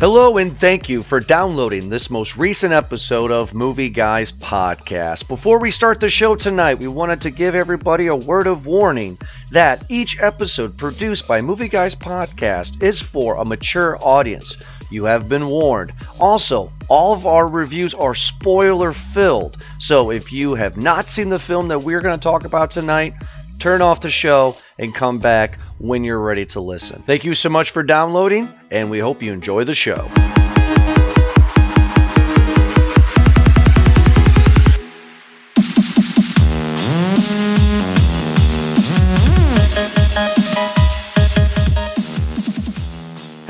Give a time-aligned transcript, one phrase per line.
[0.00, 5.28] Hello, and thank you for downloading this most recent episode of Movie Guys Podcast.
[5.28, 9.18] Before we start the show tonight, we wanted to give everybody a word of warning
[9.50, 14.56] that each episode produced by Movie Guys Podcast is for a mature audience.
[14.88, 15.92] You have been warned.
[16.18, 19.62] Also, all of our reviews are spoiler filled.
[19.78, 23.12] So if you have not seen the film that we're going to talk about tonight,
[23.58, 27.02] turn off the show and come back when you're ready to listen.
[27.02, 30.10] Thank you so much for downloading, and we hope you enjoy the show.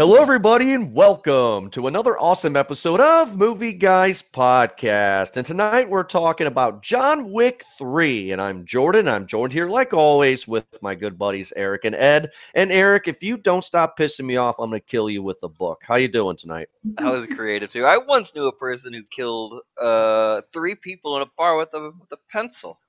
[0.00, 5.36] Hello, everybody, and welcome to another awesome episode of Movie Guys Podcast.
[5.36, 8.32] And tonight we're talking about John Wick 3.
[8.32, 9.06] And I'm Jordan.
[9.06, 12.30] I'm joined here, like always, with my good buddies Eric and Ed.
[12.54, 15.36] And Eric, if you don't stop pissing me off, I'm going to kill you with
[15.42, 15.82] a book.
[15.86, 16.70] How you doing tonight?
[16.94, 17.84] That was creative too.
[17.84, 21.90] I once knew a person who killed uh, three people in a bar with a
[22.00, 22.80] with a pencil.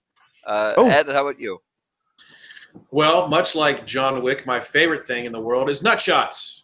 [0.47, 0.87] Uh, Oh.
[0.89, 1.61] Ed, how about you?
[2.91, 6.60] Well, much like John Wick, my favorite thing in the world is nut shots.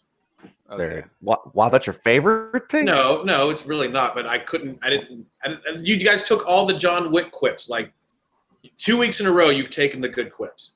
[0.75, 1.09] There.
[1.21, 2.85] Wow, wow, that's your favorite thing?
[2.85, 4.15] No, no, it's really not.
[4.15, 4.77] But I couldn't.
[4.83, 5.25] I didn't.
[5.45, 7.69] I didn't you guys took all the John Wick quips.
[7.69, 7.93] Like
[8.75, 10.73] two weeks in a row, you've taken the good quips.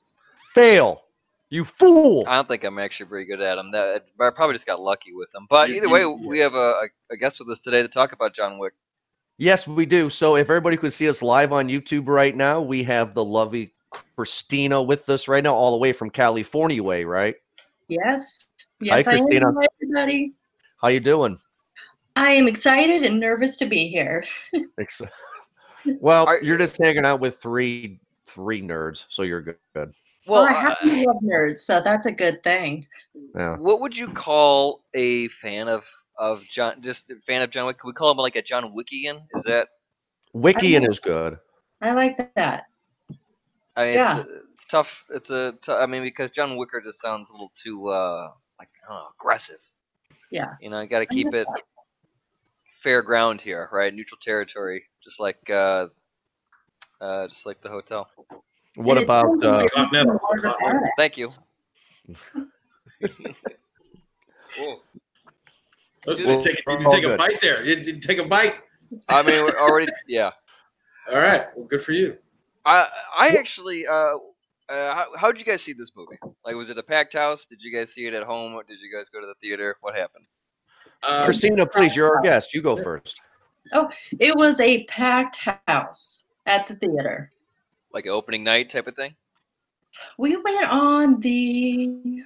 [0.54, 1.02] Fail.
[1.50, 2.24] You fool.
[2.26, 3.70] I don't think I'm actually pretty good at them.
[3.72, 5.46] That I probably just got lucky with them.
[5.50, 8.12] But You- either you- way, we have a, a guest with us today to talk
[8.12, 8.72] about John Wick.
[9.36, 10.08] Yes, we do.
[10.08, 13.74] So if everybody could see us live on YouTube right now, we have the lovely
[14.16, 17.34] Christina with us right now, all the way from California way, right?
[17.88, 18.48] Yes.
[18.82, 19.48] Yes, I Christina.
[19.48, 19.54] am.
[19.56, 20.32] Hi, everybody.
[20.80, 21.38] How you doing?
[22.16, 24.24] I am excited and nervous to be here.
[24.80, 25.00] Ex-
[26.00, 29.56] Well, you're just hanging out with three three nerds, so you're good.
[29.74, 29.92] good.
[30.26, 32.86] Well, Well, I happen uh, to love nerds, so that's a good thing.
[33.36, 33.56] Yeah.
[33.56, 35.88] what would you call a fan of
[36.18, 36.82] of John?
[36.82, 37.78] Just a fan of John Wick?
[37.78, 39.22] Could we call him like a John Wickian?
[39.34, 39.68] Is that?
[40.34, 41.38] Wickian is good.
[41.80, 42.64] I like that.
[43.76, 44.20] I mean, Yeah.
[44.20, 45.04] it's, it's tough.
[45.10, 45.54] It's a.
[45.62, 48.30] T- I mean, because John Wicker just sounds a little too uh
[48.62, 49.58] like I don't know, aggressive.
[50.30, 50.54] Yeah.
[50.60, 51.46] You know, you got to keep it
[52.80, 53.92] fair ground here, right?
[53.92, 55.88] Neutral territory, just like uh,
[57.00, 58.08] uh, just like the hotel.
[58.76, 60.20] What And about sounds uh, like Continental.
[60.22, 60.88] more of a badass.
[60.96, 61.28] Thank you.
[64.58, 64.76] Whoa.
[66.06, 67.18] Oh, Dude, you take, you all take a good.
[67.18, 67.64] bite there.
[67.64, 68.54] You, you take a bite.
[69.08, 70.30] I mean, we're already yeah.
[71.12, 71.46] All right.
[71.56, 72.16] Well, good for you.
[72.64, 72.86] I
[73.16, 74.14] I actually uh.
[74.72, 76.16] Uh, how how did you guys see this movie?
[76.46, 77.46] Like, was it a packed house?
[77.46, 78.54] Did you guys see it at home?
[78.54, 79.76] Or did you guys go to the theater?
[79.82, 80.24] What happened?
[81.06, 81.66] Um, Christina?
[81.66, 82.54] Please, you're our guest.
[82.54, 83.20] You go first.
[83.72, 85.38] Oh, It was a packed
[85.68, 87.30] house at the theater.
[87.92, 89.14] Like an opening night type of thing?
[90.16, 92.22] We went on the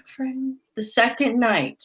[0.77, 1.83] the second night.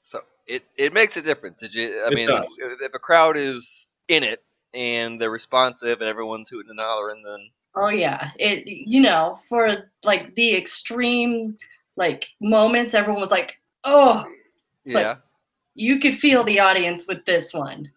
[0.00, 1.60] So it, it makes a difference.
[1.60, 2.02] Did you?
[2.06, 2.56] I It mean, does.
[2.58, 7.50] if a crowd is in it and they're responsive and everyone's hooting and hollering, then
[7.76, 11.56] Oh yeah, it you know for like the extreme
[11.96, 14.24] like moments, everyone was like, "Oh,
[14.84, 15.16] yeah.
[15.74, 17.90] you could feel the audience with this one."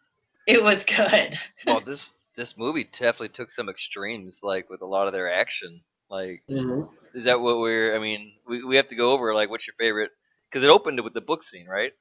[0.47, 1.38] It was good.
[1.66, 5.81] well, this this movie definitely took some extremes, like with a lot of their action.
[6.09, 6.90] Like, mhm.
[7.13, 7.96] is that what we're?
[7.96, 10.11] I mean, we, we have to go over like what's your favorite?
[10.50, 11.94] Because it opened with the book scene, right?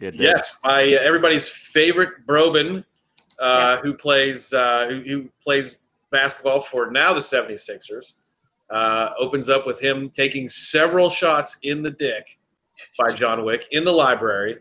[0.00, 0.14] It did.
[0.14, 2.84] Yes, my uh, everybody's favorite Brobin,
[3.38, 8.14] uh, who plays uh, who, who plays basketball for now the 76ers,
[8.70, 12.38] uh, opens up with him taking several shots in the dick
[12.98, 14.58] by John Wick in the library,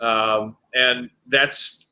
[0.00, 1.88] um, and that's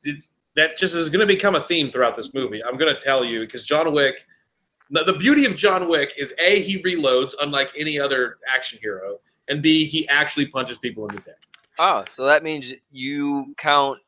[0.55, 2.63] that just is going to become a theme throughout this movie.
[2.63, 4.25] I'm going to tell you because John Wick.
[4.91, 9.19] The, the beauty of John Wick is a he reloads unlike any other action hero,
[9.47, 11.35] and b he actually punches people in the dick.
[11.77, 13.99] Oh, so that means you count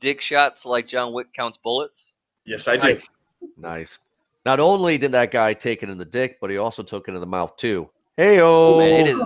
[0.00, 2.16] dick shots like John Wick counts bullets.
[2.46, 2.82] Yes, I do.
[2.82, 3.08] Nice.
[3.56, 3.98] Nice.
[4.44, 7.14] Not only did that guy take it in the dick, but he also took it
[7.14, 7.88] in the mouth too.
[8.16, 9.16] Hey Oh, man, it is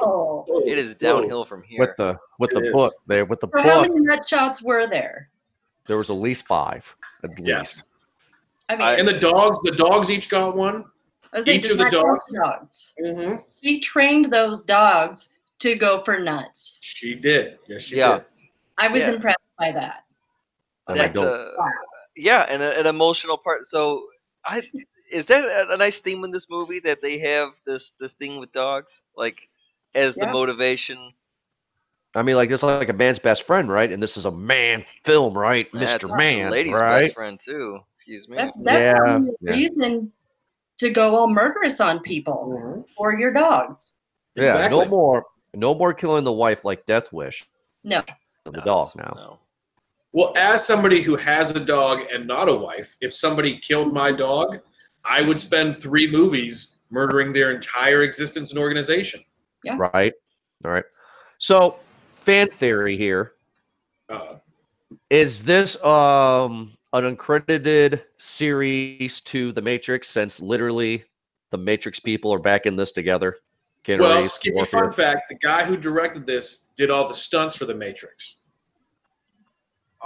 [0.00, 0.62] Oh.
[0.64, 1.80] it is downhill from here.
[1.80, 2.72] with the with It the is.
[2.72, 5.30] book there with the So how many nut shots were there?
[5.86, 6.94] There was at least five.
[7.24, 7.78] At Yes.
[7.78, 7.84] least.
[8.70, 10.84] I mean, I- And the dogs, the dogs each got one.
[11.32, 12.94] I was each of the dogs- were dogs.
[13.04, 13.36] Mm-hmm.
[13.62, 16.78] She trained those dogs to go for nuts.
[16.82, 17.58] She did.
[17.66, 18.18] Yes, she Yeah.
[18.18, 18.26] did.
[18.78, 19.10] I was Yeah.
[19.10, 20.04] impressed by that.
[20.86, 21.68] And that uh,
[22.16, 23.66] yeah, and a, an emotional part.
[23.66, 24.06] So
[24.48, 24.62] I
[25.12, 28.38] is that a, a nice theme in this movie that they have this this thing
[28.40, 29.48] with dogs like
[29.94, 31.12] as the motivation.
[32.14, 33.92] I mean, like it's like a man's best friend, right?
[33.92, 37.02] And this is a man film, right, Mister the Man, lady's right?
[37.02, 37.78] best friend too.
[37.94, 38.36] Excuse me.
[38.36, 39.52] That's, that's Yeah, the only yeah.
[39.52, 40.12] reason
[40.78, 42.80] to go all murderous on people mm-hmm.
[42.96, 43.92] or your dogs.
[44.34, 44.80] Yeah, Exactly.
[44.80, 47.44] no more, no more killing the wife like Death Wish.
[47.84, 48.02] No.
[48.44, 49.12] the No, dog now.
[49.14, 49.38] no.
[50.12, 54.10] Well, as somebody who has a dog and not a wife, if somebody killed my
[54.10, 54.58] dog,
[55.08, 59.20] I would spend three movies murdering their entire existence and organization.
[59.64, 59.76] Yeah.
[59.78, 60.12] Right.
[60.64, 60.84] All right.
[61.38, 61.76] So,
[62.16, 63.32] fan theory here
[64.08, 64.38] Uh,
[65.10, 71.04] is this um an uncredited series to the Matrix since literally
[71.50, 73.36] the Matrix people are back in this together.
[73.84, 77.56] Keanu well, Reeves, Skippy, fun fact: the guy who directed this did all the stunts
[77.56, 78.37] for the Matrix.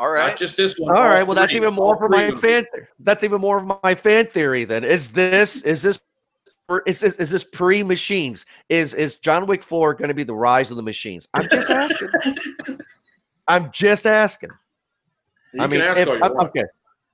[0.02, 0.30] All right.
[0.30, 0.96] Not just this one.
[0.96, 2.40] All all right, well that's even more all for my movies.
[2.40, 2.64] fan.
[2.98, 4.64] That's even more of my fan theory.
[4.64, 6.00] Then is this is this
[6.68, 8.44] or is this is this pre machines?
[8.68, 11.28] Is is John Wick four going to be the rise of the machines?
[11.34, 12.08] I'm just asking.
[13.46, 14.50] I'm just asking.
[15.52, 16.64] You I mean, ask if, I'm, okay.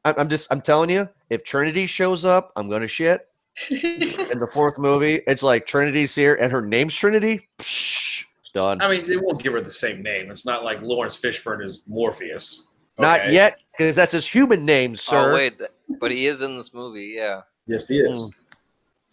[0.07, 3.29] I'm, I'm just I'm telling you, if Trinity shows up, I'm gonna shit.
[3.71, 7.49] In the fourth movie, it's like Trinity's here and her name's Trinity.
[7.59, 8.25] Psh,
[8.55, 8.81] done.
[8.81, 10.31] I mean, they won't give her the same name.
[10.31, 12.68] It's not like Laurence Fishburne is Morpheus.
[12.99, 15.31] Not yet, because that's his human name, sir.
[15.31, 15.61] Oh wait,
[16.01, 17.13] but he is in this movie.
[17.17, 17.43] Yeah.
[17.67, 18.19] Yes, he is.
[18.19, 18.33] Mm.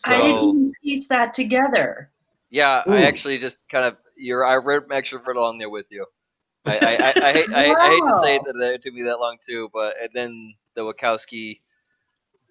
[0.05, 2.11] I didn't piece that together.
[2.49, 2.93] Yeah, Ooh.
[2.93, 6.05] I actually just kind of you're I read actually read along there with you.
[6.65, 8.53] I I, I, I, hate, I, I hate to say Wow.
[8.59, 11.59] that it took me that long too, but and then the Wachowski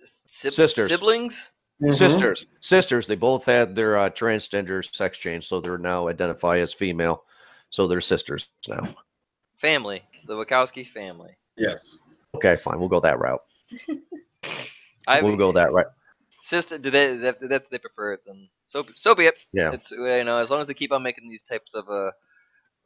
[0.04, 0.88] si- Sisters.
[0.88, 1.50] siblings.
[1.90, 3.08] Sisters, sisters.
[3.08, 7.24] They both had their uh, transgender sex change, so they're now identify as female.
[7.68, 8.94] So they're sisters now.
[9.56, 11.36] family, the Wachowski family.
[11.56, 11.98] Yes.
[12.34, 12.78] Okay, fine.
[12.78, 13.42] We'll go that route.
[15.06, 15.92] I we'll go that route.
[16.42, 18.48] Sister, do they that, that's they prefer it then?
[18.66, 19.34] So so be it.
[19.52, 19.72] Yeah.
[19.72, 22.10] It's you know as long as they keep on making these types of uh, uh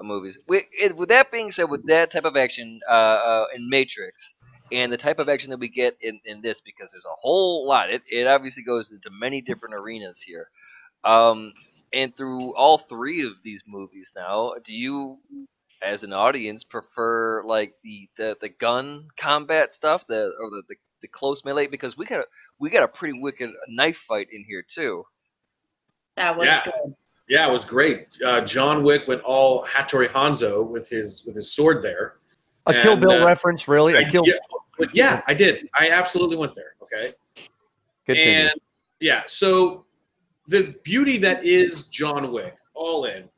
[0.03, 0.39] movies.
[0.47, 4.35] With, it, with that being said, with that type of action uh, uh in Matrix
[4.71, 7.67] and the type of action that we get in, in this, because there's a whole
[7.67, 7.91] lot.
[7.91, 10.51] It it obviously goes into many different arenas here.
[11.05, 11.53] Um,
[11.93, 15.19] and through all three of these movies now, do you,
[15.83, 20.77] as an audience, prefer like the the, the gun combat stuff, the or the, the
[21.03, 21.67] the close melee?
[21.67, 22.25] Because we got a,
[22.59, 25.05] we got a pretty wicked knife fight in here too.
[26.17, 26.63] That was Yeah.
[26.65, 26.95] good.
[27.29, 28.07] Yeah, it was great.
[28.27, 32.15] Uh, John Wick went all Hattori Hanzo with his with his sword there.
[32.67, 33.95] A Kill Bill uh, reference, really?
[33.95, 34.23] A Kill.
[34.27, 34.33] yeah,
[34.79, 35.69] but yeah, I did.
[35.79, 36.75] I absolutely went there.
[36.83, 37.13] Okay.
[38.07, 38.33] Continue.
[38.49, 38.53] And
[39.01, 39.85] yeah, so
[40.47, 43.29] the beauty that is John Wick, all in,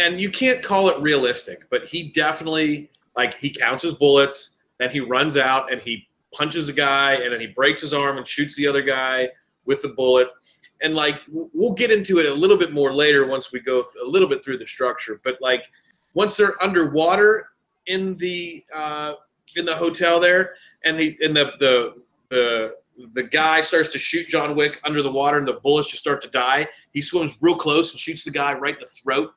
[0.00, 4.90] and you can't call it realistic, but he definitely like he counts his bullets, then
[4.90, 8.26] he runs out and he punches a guy, and then he breaks his arm and
[8.26, 9.28] shoots the other guy
[9.66, 10.28] with the bullet.
[10.82, 14.08] And like we'll get into it a little bit more later once we go a
[14.08, 15.66] little bit through the structure, but like
[16.14, 17.50] once they're underwater
[17.86, 19.12] in the uh,
[19.56, 20.54] in the hotel there,
[20.84, 22.74] and the and the the the
[23.14, 26.22] the guy starts to shoot John Wick under the water and the bullets just start
[26.22, 26.66] to die.
[26.92, 29.32] He swims real close and shoots the guy right in the throat.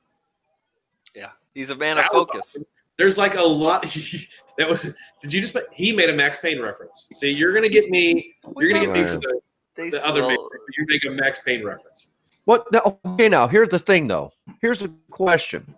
[1.55, 2.55] Yeah, he's a man of That was focus.
[2.55, 2.63] awesome.
[2.97, 3.81] There's like a lot.
[4.57, 4.95] that was.
[5.21, 5.57] Did you just?
[5.71, 7.07] He made a Max Payne reference.
[7.13, 8.33] See, you're gonna get me.
[8.57, 10.21] You're gonna get me for the, the other.
[10.23, 12.11] still- Matrix, but You make a Max Payne reference.
[12.45, 12.71] What?
[12.71, 14.31] no, Okay, now here's the thing, though.
[14.61, 15.73] Here's the question: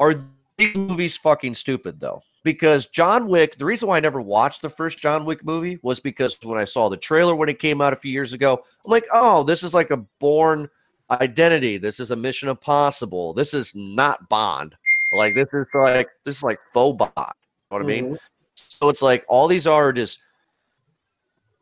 [0.00, 0.14] Are
[0.56, 2.20] these movies fucking stupid, though?
[2.44, 5.98] Because John Wick, the reason why I never watched the first John Wick movie was
[6.00, 8.54] because when I saw the trailer when it came out a few years ago,
[8.84, 10.68] I'm like, oh, this is like a Bourne
[11.10, 11.78] identity.
[11.78, 13.32] This is a Mission Impossible.
[13.34, 14.74] This is not Bond.
[15.12, 17.12] Like this is like this is like faux Bond.
[17.16, 18.04] You know what I mean?
[18.04, 18.16] Mm-hmm.
[18.54, 20.20] So it's like all these are just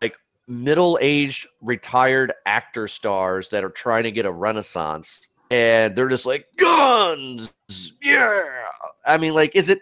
[0.03, 0.17] like
[0.49, 6.47] middle-aged retired actor stars that are trying to get a renaissance and they're just like
[6.57, 7.55] guns
[8.03, 8.43] yeah
[9.07, 9.81] i mean like is it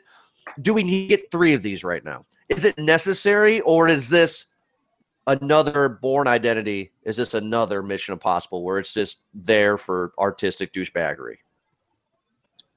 [0.61, 4.09] do we need to get three of these right now is it necessary or is
[4.09, 4.47] this
[5.27, 11.37] another Bourne identity is this another mission impossible where it's just there for artistic douchebaggery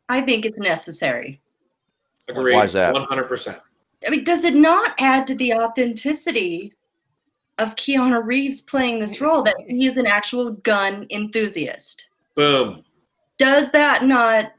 [0.09, 1.41] I think it's necessary.
[2.29, 2.53] Agreed.
[2.55, 2.93] Why is that?
[2.93, 3.59] One hundred percent.
[4.05, 6.73] I mean, does it not add to the authenticity
[7.57, 12.07] of Keanu Reeves playing this role that he is an actual gun enthusiast?
[12.35, 12.85] Boom.
[13.37, 14.53] Does that not?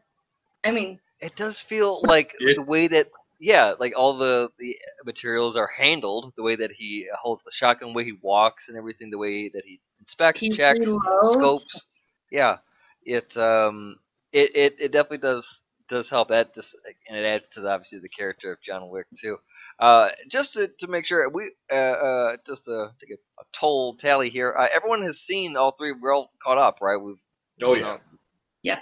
[0.65, 3.07] I mean, It does feel like It- the way that
[3.41, 7.91] yeah, like all the the materials are handled, the way that he holds the shotgun,
[7.91, 11.35] the way he walks, and everything, the way that he inspects, He checks, reloads.
[11.35, 11.87] scopes.
[12.31, 12.59] Yeah,
[13.05, 13.97] it um
[14.33, 16.29] it, it it definitely does does help.
[16.29, 16.77] That just
[17.09, 19.39] and it adds to the, obviously the character of John Wick too.
[19.79, 23.95] Uh, just to, to make sure we uh, uh just to take a, a toll
[23.95, 24.55] tally here.
[24.59, 25.93] Uh, everyone has seen all three.
[25.93, 26.97] We're all caught up, right?
[26.97, 27.17] We've
[27.63, 27.91] Oh seen yeah.
[27.93, 28.01] all-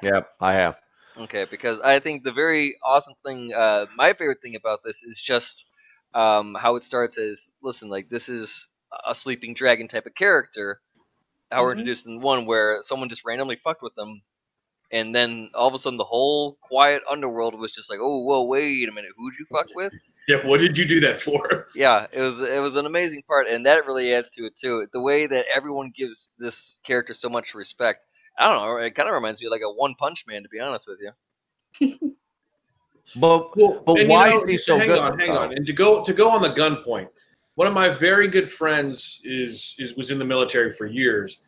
[0.02, 0.76] Yep, I have.
[1.18, 5.20] Okay, because I think the very awesome thing, uh, my favorite thing about this is
[5.20, 5.64] just
[6.14, 8.68] um, how it starts as listen, like this is
[9.06, 10.80] a sleeping dragon type of character.
[11.50, 11.78] How we're Mhm.
[11.78, 14.22] introduced in one where someone just randomly fucked with them,
[14.92, 18.44] and then all of a sudden the whole quiet underworld was just like, oh, whoa,
[18.44, 19.92] wait a minute, who'd you fuck with?
[20.28, 20.44] Yeah.
[20.44, 21.66] What did you do that for?
[21.76, 24.88] yeah, it was it was an amazing part, and that really adds to it too.
[24.92, 28.04] The way that everyone gives this character so much respect.
[28.38, 28.76] I don't know.
[28.76, 30.98] It kind of reminds me of like a One Punch Man, to be honest with
[31.00, 32.12] you.
[33.20, 35.42] But Well, But and, you why know, is he so hang good, on, hang though?
[35.42, 35.52] on.
[35.52, 37.08] And to go to go on the gun point,
[37.54, 41.44] one of my very good friends is is was in the military for years,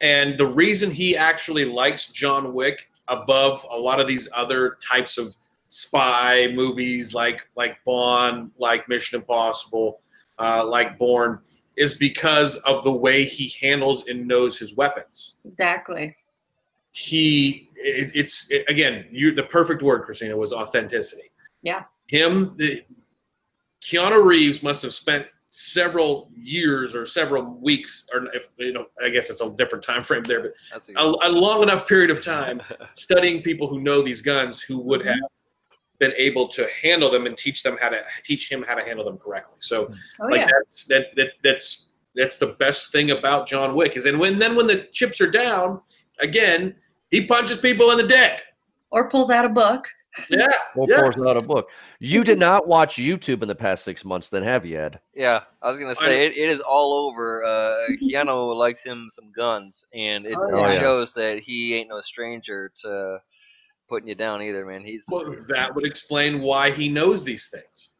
[0.00, 5.18] and the reason he actually likes John Wick above a lot of these other types
[5.18, 5.36] of
[5.68, 10.00] spy movies like like Bond, like Mission Impossible,
[10.38, 11.40] uh, like Bourne,
[11.76, 16.16] is because of the way he handles and knows his weapons Exactly.
[16.92, 21.28] He it, it's it, again you the perfect word christina was authenticity.
[21.62, 21.84] Yeah.
[22.08, 22.82] him the,
[23.82, 29.10] keanu reeves must have spent several years or several weeks or if you know i
[29.10, 32.10] guess it's a different time frame there but That's a, a, a long enough period
[32.10, 35.10] of time studying people who know these guns who would mm-hmm.
[35.10, 35.30] have
[36.02, 39.04] been able to handle them and teach them how to teach him how to handle
[39.04, 39.56] them correctly.
[39.60, 39.94] So mm.
[40.20, 40.48] Oh like yeah.
[40.52, 44.56] that's that's that, that's that's the best thing about John Wick is and when then
[44.56, 45.80] when the chips are down
[46.22, 46.74] again
[47.10, 48.40] he punches people in the dick
[48.90, 49.86] Or pulls out a book.
[50.30, 51.68] yeah Or yeah pours out a book.
[51.98, 55.00] You did not watch YouTube in the past six months, then have you, Ed?
[55.14, 57.44] yeah, I was gonna say it, it is all over.
[57.44, 60.78] Uh, Keanu likes him some guns, and it, Oh, it yeah.
[60.80, 63.18] shows that he ain't no stranger to
[63.88, 64.82] putting you down either, man.
[64.84, 67.90] He's well, that would explain why he knows these things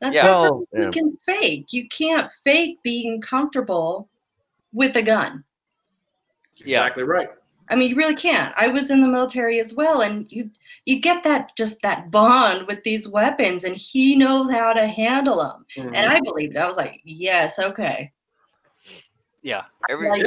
[0.00, 0.22] That's Yeah.
[0.22, 0.84] not Well, something yeah.
[0.86, 1.66] you can fake.
[1.72, 4.08] You can't fake being comfortable
[4.72, 5.44] with a gun.
[6.64, 6.78] Yeah.
[6.80, 7.28] exactly right
[7.70, 8.54] I mean, you really can't.
[8.56, 10.50] I was in the military as well, and you
[10.84, 15.38] you get that just that bond with these weapons, and he knows how to handle
[15.38, 15.66] them.
[15.76, 15.94] Mm-hmm.
[15.94, 16.56] And I believed.
[16.56, 16.58] it.
[16.58, 18.12] I was like, yes, okay.
[19.42, 20.26] yeah, every Like,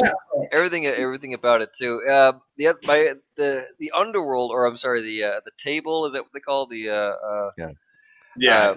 [0.52, 2.02] everything everything about it too.
[2.10, 6.22] Uh, the my the the underworld, or I'm sorry, the uh, the table is that
[6.22, 7.72] what they call the uh, uh, yeah
[8.52, 8.76] uh,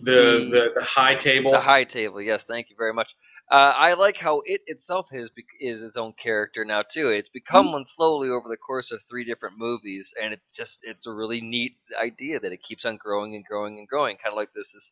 [0.00, 3.14] the, the- the the high table The high table, yes, thank you very much.
[3.48, 7.10] Uh, I like how it itself is is its own character now too.
[7.10, 11.06] It's become one slowly over the course of three different movies, and it's just it's
[11.06, 14.36] a really neat idea that it keeps on growing and growing and growing, kind of
[14.36, 14.90] like this is,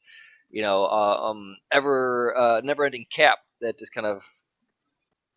[0.51, 4.25] you know, uh, um, ever uh, never-ending cap that just kind of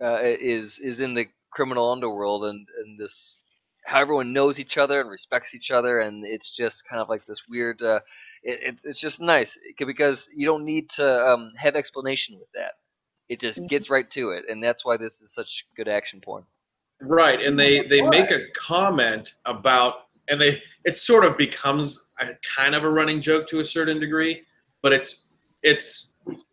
[0.01, 3.39] uh, is is in the criminal underworld and and this
[3.85, 7.25] how everyone knows each other and respects each other, and it's just kind of like
[7.25, 7.81] this weird.
[7.81, 8.01] Uh,
[8.43, 12.73] it, it's it's just nice because you don't need to um, have explanation with that.
[13.29, 13.67] It just Mhm.
[13.69, 16.45] gets right to it, and that's why this is such good action porn.
[17.01, 18.09] right and they they Boy.
[18.09, 22.25] make a comment about and they it sort of becomes a
[22.57, 24.41] kind of a running joke to a certain degree
[24.81, 26.07] but it's it's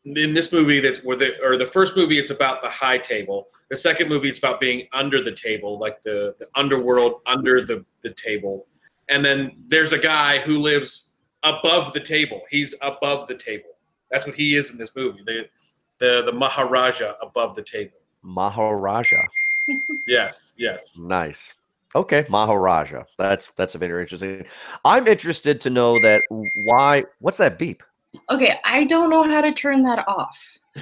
[0.04, 3.48] in this movie that's where the or the first movie it's about the high table
[3.70, 7.82] the second movie it's about being under the table like the, the underworld under the
[8.02, 8.66] the table
[9.08, 13.70] and then there's a guy who lives above the table he's above the table
[14.10, 15.48] that's what he is in this movie the
[15.98, 19.22] the the maharaja above the table Maharaja.
[20.06, 21.54] yes yes Nice.
[21.96, 23.04] Okay, Maharaja.
[23.18, 24.44] That's that's a very interesting.
[24.84, 26.22] I'm interested to know that
[26.56, 27.04] why.
[27.20, 27.84] What's that beep?
[28.30, 30.36] Okay, I don't know how to turn that off.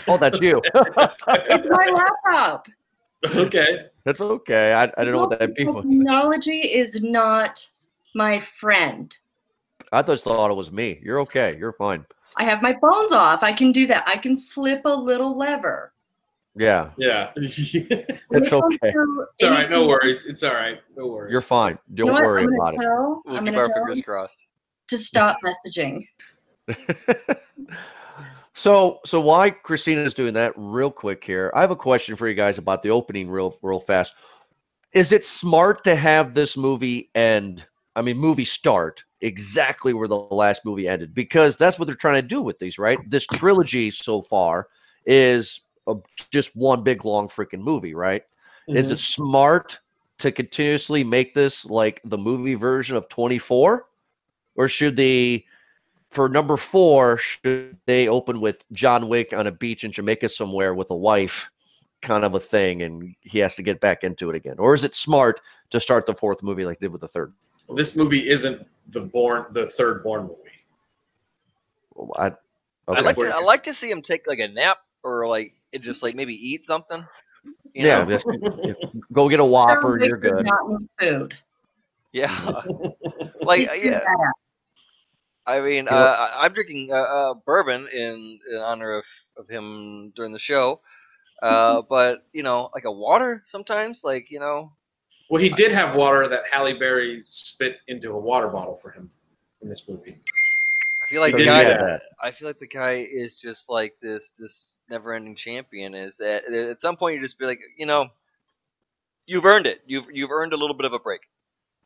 [0.09, 0.63] Oh, that's you.
[0.75, 2.67] It's my laptop.
[3.37, 4.73] okay that's okay.
[4.73, 5.85] I, I don't know what that beep was.
[5.85, 7.65] Technology is not
[8.15, 9.15] my friend.
[9.93, 10.99] I just thought it was me.
[11.03, 11.57] You're okay.
[11.59, 12.05] You're fine.
[12.37, 13.43] I have my phones off.
[13.43, 14.05] I can do that.
[14.07, 15.93] I can flip a little lever.
[16.55, 17.31] Yeah, Yeah.
[17.37, 17.73] it's
[18.29, 18.93] When It's okay.
[18.95, 19.71] all right.
[19.71, 20.27] No worries.
[20.27, 20.81] It's all right.
[20.97, 21.33] No worries.
[21.33, 21.79] you're fine.
[21.95, 24.47] Don't know worry I'm about gonna tell, We'll I'm keep gonna our tell fingers crossed.
[24.89, 26.03] to stop messaging.
[28.55, 30.53] so, so why Christina is doing that?
[30.57, 31.51] Real quick here.
[31.55, 34.15] I have a question for you guys about the opening, real, real fast.
[34.93, 37.67] Is it smart to have this movie end?
[37.97, 42.21] I mean, movie start exactly where the last movie ended because that's what they're trying
[42.21, 42.99] to do with these, right?
[43.09, 44.69] This trilogy so far
[45.07, 45.95] is a,
[46.31, 48.23] just one big long freaking movie, right?
[48.69, 49.23] Is it mm-hmm.
[49.23, 49.79] smart
[50.19, 53.87] to continuously make this like the movie version of 24?
[54.55, 55.47] Or should they,
[56.11, 60.75] for number four, should they open with John Wick on a beach in Jamaica somewhere
[60.75, 61.51] with a wife,
[62.03, 64.57] kind of a thing, and he has to get back into it again?
[64.59, 67.33] Or is it smart to start the fourth movie like they did with the third?
[67.75, 70.37] This movie isn't the Bourne the third Bourne movie.
[72.17, 72.33] I, I
[72.89, 73.03] Okay.
[73.03, 76.03] like to, I like to see him take like a nap or like it just
[76.03, 77.05] like maybe eat something.
[77.75, 78.11] You yeah, know?
[78.11, 78.27] just
[79.13, 79.99] go get a Whopper.
[79.99, 80.45] You're good.
[80.45, 81.35] Not need food.
[82.13, 82.63] yeah.
[83.43, 84.01] like yeah.
[85.47, 89.05] I mean, uh, I- I'm drinking uh, uh, bourbon in, in honor of,
[89.37, 90.81] of him during the show.
[91.43, 94.73] Uh, but you know, like a water sometimes, like you know,
[95.33, 99.09] Well, he did have water that Halle Berry spit into a water bottle for him
[99.63, 100.19] in this movie.
[101.03, 101.65] I feel like He the guy.
[101.65, 102.03] that.
[102.21, 105.95] I feel like the guy is just like this this never-ending champion.
[105.95, 108.09] Is at, at some point you just be like, you know,
[109.25, 109.81] you've earned it.
[109.87, 111.23] You've you've earned a little bit of a break.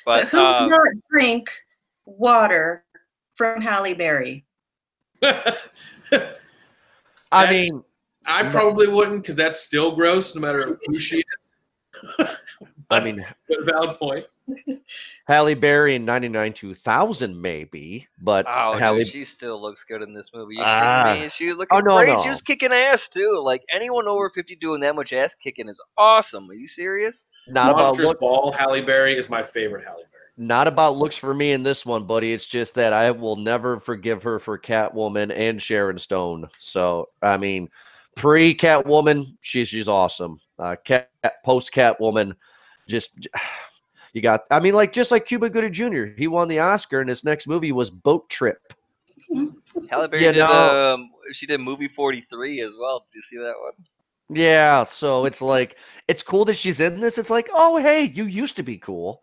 [0.05, 1.49] But But who uh, would not drink
[2.05, 2.85] water
[3.37, 4.45] from Halle Berry?
[7.31, 7.85] I mean,
[8.27, 11.23] I probably wouldn't because that's still gross, no matter who she
[12.19, 12.29] is.
[12.91, 14.27] I mean, But a valid point.
[15.27, 18.99] Halle Berry in '99 2000 maybe, but Oh, Halle.
[18.99, 20.55] dude, she still looks good in this movie.
[20.55, 21.27] You Ah.
[21.29, 22.13] She was looking Oh, no, great.
[22.15, 22.23] no.
[22.23, 23.41] She was kicking ass too.
[23.43, 26.49] Like anyone over fifty doing that much ass kicking is awesome.
[26.51, 27.27] Are you serious?
[27.49, 30.23] not about Monsters look, Ball, Halle Berry is my favorite Halle Berry.
[30.37, 32.33] not about looks for me in this one, buddy.
[32.33, 36.49] It's just that I will never forgive her for Catwoman and Sharon Stone.
[36.59, 37.69] So I mean,
[38.15, 40.39] pre Catwoman, she's she's awesome.
[40.57, 41.11] Uh, cat
[41.45, 42.35] post Catwoman,
[42.87, 43.29] just
[44.13, 44.43] you got.
[44.51, 46.07] I mean, like just like Cuba Gooding Jr.
[46.17, 48.61] He won the Oscar, and his next movie was Boat Trip.
[49.91, 50.39] Halle Berry You did.
[50.41, 53.01] know- Um, she did movie forty three as well.
[53.01, 53.73] Did you see that one?
[54.29, 55.77] Yeah, so it's like
[56.09, 57.19] it's cool that she's in this.
[57.19, 59.23] It's like, oh hey, you used to be cool,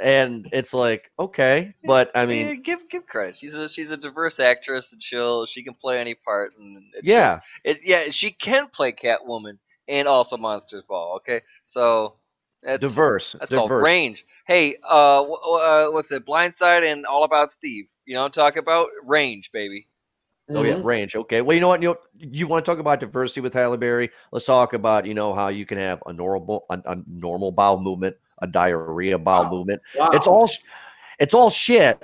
[0.00, 3.36] and it's like okay, but I Yeah, mean, give give credit.
[3.36, 6.52] She's a she's a diverse actress, and she'll she can play any part.
[6.58, 7.40] And it yeah, shows.
[7.64, 11.16] it yeah she can play Catwoman and also Monsters Ball.
[11.16, 12.14] Okay, so
[12.62, 13.84] that's diverse, That's called diverse.
[13.84, 14.26] range.
[14.46, 16.26] Hey, uh, wh- wh- uh, what's it?
[16.26, 17.86] Blindside and All About Steve.
[18.06, 18.88] You know talk about?
[19.04, 19.86] Range, baby.
[20.52, 21.14] Oh yeah, range.
[21.14, 21.42] Okay.
[21.42, 21.80] Well, you know what?
[21.80, 24.10] You know, you want to talk about diversity with Halle Berry?
[24.32, 27.78] Let's talk about you know how you can have a normal a, a normal bowel
[27.80, 29.50] movement, a diarrhea bowel Wow.
[29.50, 29.82] movement.
[29.96, 30.10] Wow.
[30.12, 30.50] It's all
[31.20, 32.02] it's all shit.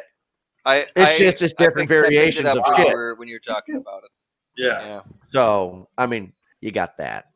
[0.65, 3.19] I, It's I- just- it's different picked- I picked it variations of shit.
[3.19, 4.11] when you're talking about it.
[4.57, 4.81] yeah.
[4.87, 5.01] Yeah.
[5.25, 7.27] So I mean, you got that.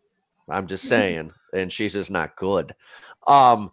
[0.48, 2.74] I'm just saying, and she's just not good.
[3.26, 3.70] Um,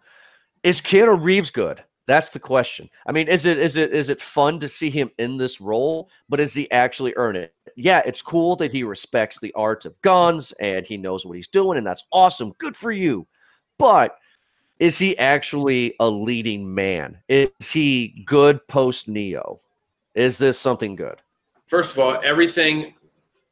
[0.64, 1.84] is Keanu Reeves good?
[2.08, 2.90] That's the question.
[3.06, 6.10] I mean, is it is it is it fun to see him in this role?
[6.30, 7.54] But is he actually earn it?
[7.76, 11.50] Yeah, it's cool that he respects the art of guns and he knows what he's
[11.50, 12.54] doing, and that's awesome.
[12.60, 13.28] Good for you.
[13.78, 14.18] But
[14.80, 17.18] is he actually a leading man?
[17.28, 19.60] Is he good post Neo?
[20.16, 21.22] Is this something good?
[21.68, 22.96] First of all, everything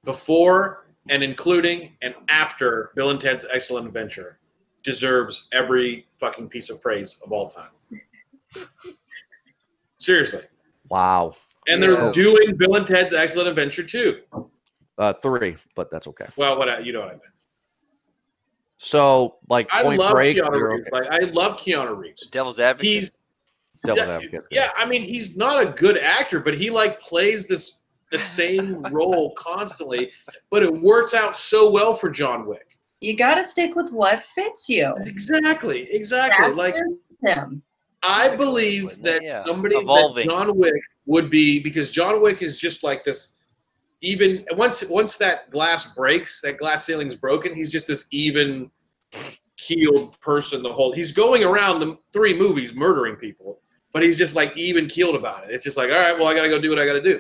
[0.05, 4.39] before and including and after Bill and Ted's Excellent Adventure
[4.83, 7.69] deserves every fucking piece of praise of all time.
[9.97, 10.41] Seriously.
[10.89, 11.35] Wow.
[11.67, 14.21] And they're doing Bill and Ted's Excellent Adventure too.
[14.97, 16.27] Uh, three, but that's okay.
[16.37, 17.21] Well, what I- you know what I mean.
[18.77, 20.87] So, like I Point love Break, Keanu Reeves.
[20.87, 20.89] okay.
[20.91, 22.27] Like I love Keanu Reeves.
[22.27, 22.89] Devil's Advocate.
[22.91, 23.17] He's
[23.83, 24.43] Devil's yeah, advocate.
[24.51, 28.81] yeah, I mean, he's not a good actor, but he like plays this the same
[28.91, 30.11] role constantly,
[30.49, 32.77] but it works out so well for John Wick.
[33.01, 34.93] You got to stick with what fits you.
[35.01, 36.49] Exactly, exactly.
[36.49, 36.75] That Like
[37.23, 37.61] him.
[38.03, 39.43] I believe that Yeah.
[39.45, 40.27] somebody Evolving.
[40.27, 40.73] that John Wick
[41.05, 43.39] would be because John Wick is just like this.
[44.01, 47.55] Even once once that glass breaks, that glass ceiling's broken.
[47.55, 48.69] He's just this even
[49.57, 50.61] keeled person.
[50.61, 53.59] The whole he's going around the three movies murdering people,
[53.93, 55.51] but he's just like even keeled about it.
[55.51, 57.01] It's just like all right, well I got to go do what I got to
[57.01, 57.19] do.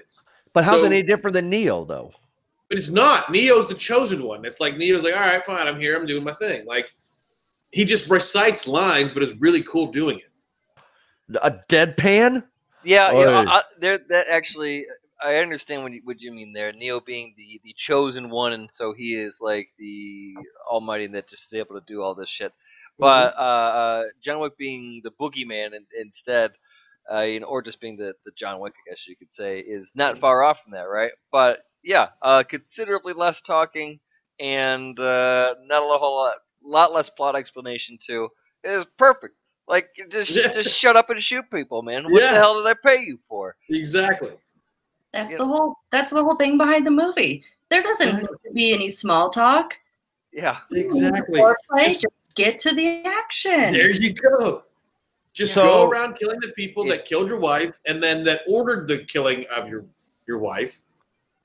[0.55, 2.11] But how's So- it any different than Neo, though?
[2.69, 3.29] But it's not.
[3.31, 4.43] Neo's the chosen one.
[4.43, 6.65] It's like Neo's like, all right, fine, I'm here, I'm doing my thing.
[6.65, 6.89] Like
[7.71, 10.31] he just recites lines, but it's really cool doing it.
[11.43, 12.43] A deadpan?
[12.83, 13.99] Yeah, you know, I, I- there.
[14.09, 14.85] That actually,
[15.23, 16.71] I understand what you, what you mean there.
[16.71, 20.35] Neo being the the chosen one, and so he is like the
[20.67, 22.53] Almighty that just is able to do all this shit.
[22.97, 26.53] But uh, uh, John Wick being the boogeyman in, instead,
[27.13, 29.59] uh, you know, or just being the, the John Wick, I guess you could say,
[29.59, 31.11] is not far off from that, right?
[31.31, 33.99] But yeah, uh, considerably less talking
[34.39, 38.27] and uh, not a whole lot, lot less plot explanation too.
[38.63, 39.35] It is perfect.
[39.67, 40.47] Like just Yeah.
[40.53, 42.03] just shut up and shoot people, man.
[42.11, 42.31] What Yeah.
[42.33, 43.55] the hell did I pay you for?
[43.69, 44.33] Exactly.
[45.13, 45.39] That's Yeah.
[45.39, 45.75] the whole.
[45.91, 47.43] That's the whole thing behind the movie.
[47.69, 49.73] There doesn't need to be any small talk.
[50.33, 51.39] Yeah, Exactly.
[51.39, 53.71] Foreplay, Just- just get to the action.
[53.71, 54.64] There you go.
[55.35, 56.95] Just So- go around killing the people Yeah.
[56.95, 59.85] that killed your wife and then that ordered the killing of your
[60.27, 60.79] your wife.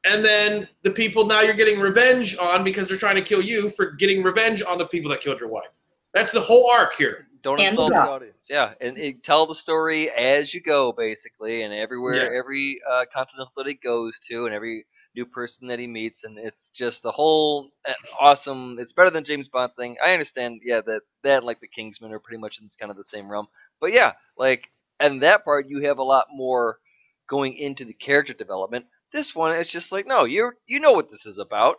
[0.05, 3.68] And then the people now you're getting revenge on because they're trying to kill you
[3.68, 5.76] for getting revenge on the people that killed your wife.
[6.14, 7.26] That's the whole arc here.
[7.42, 8.48] don't Hands insult the audience.
[8.50, 12.38] Yeah, and it, tell the story as you go, basically, and everywhere, Yeah.
[12.38, 16.38] every uh, continent that it goes to, and every new person that he meets, and
[16.38, 18.79] it's just the whole uh, awesome.
[18.79, 19.96] It's better than James Bond thing.
[20.05, 23.05] I understand, yeah, that that like the Kingsman are pretty much in kind of the
[23.05, 23.48] same realm,
[23.80, 26.78] but yeah, like and that part you have a lot more
[27.26, 28.86] going into the character development.
[29.12, 31.76] This one, it's just like, no, you you know what this is about.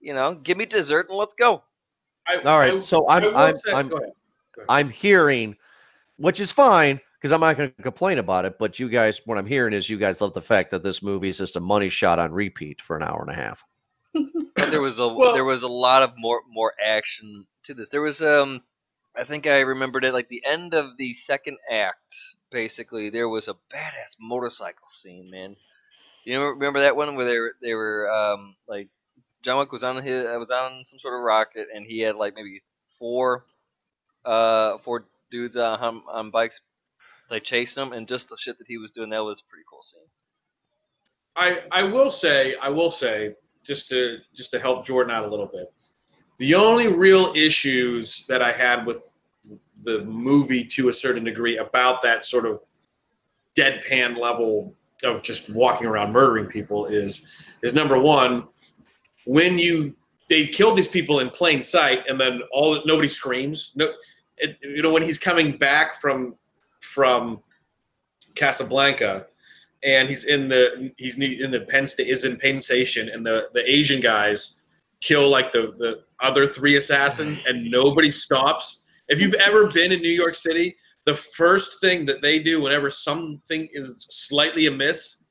[0.00, 1.62] You know, give me dessert and let's go.
[2.28, 4.12] I, All right, I- so I I'm I'm say- I'm go ahead.
[4.68, 5.56] I'm hearing,
[6.16, 8.58] which is fine because I'm not going to complain about it.
[8.58, 11.28] But you guys, what I'm hearing is you guys love the fact that this movie
[11.28, 13.64] is just a money shot on repeat for an hour and a half.
[14.70, 17.90] There was a Well- there was a lot of more more action to this.
[17.90, 18.62] There was um
[19.18, 22.14] I think I remembered it like the end of the second act.
[22.50, 25.56] Basically, there was a badass motorcycle scene, man.
[26.24, 28.88] You remember that one where they were they were um like
[29.42, 32.16] John Wick was on his uh, was on some sort of rocket and he had
[32.16, 32.60] like maybe
[32.98, 33.44] four
[34.24, 36.60] uh four dudes on on bikes
[37.30, 39.64] like chasing him and just the shit that he was doing that was a pretty
[39.70, 40.02] cool scene.
[41.36, 45.28] I I will say I will say just to just to help Jordan out a
[45.28, 45.72] little bit.
[46.38, 49.14] The only real issues that I had with
[49.84, 52.60] the movie to a certain degree about that sort of
[53.56, 58.46] deadpan level of just walking around murdering people is is number one
[59.24, 59.94] when you
[60.28, 63.72] they killed these people in plain sight and then all nobody screams.
[63.76, 63.86] No
[64.38, 66.34] it, you know when he's coming back from
[66.80, 67.40] from
[68.34, 69.26] Casablanca
[69.84, 73.48] and he's in the he's in the Penn State is in Penn Station, and the
[73.52, 74.62] the Asian guys
[75.00, 78.82] kill like the the other three assassins, and nobody stops.
[79.08, 82.90] If you've ever been in New York City, the first thing that they do whenever
[82.90, 85.24] something is slightly amiss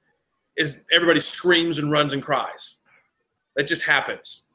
[0.56, 2.80] is everybody screams and runs and cries.
[3.56, 4.46] That just happens.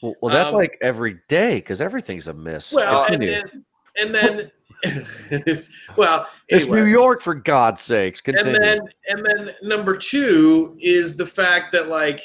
[0.00, 2.72] Well, well that's Um, like every day because everything's amiss.
[2.72, 3.64] Well, and then,
[3.96, 4.50] and then
[5.96, 6.66] well, it's.
[6.66, 8.20] New York for God's sakes.
[8.20, 8.54] Continue.
[8.54, 12.20] and then and then number two is the fact that like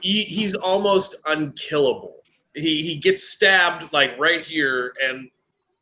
[0.00, 2.16] he, he's almost unkillable
[2.54, 5.28] he he gets stabbed like right here and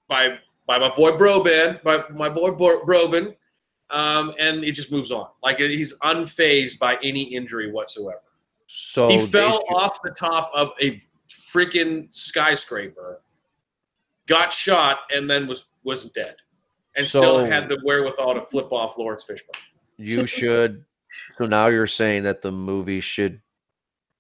[0.09, 3.35] by by my boy Broban by my boy Bro- Broban
[3.91, 8.23] um, and it just moves on like he's unfazed by any injury whatsoever
[8.67, 13.21] so he fell off the top of a freaking skyscraper,
[14.27, 16.37] got shot, and then was wasn't dead,
[16.97, 19.61] and still had the wherewithal to flip off Laurence Fishburne.
[19.99, 20.85] you should.
[21.37, 23.41] So now you're saying that the movie should.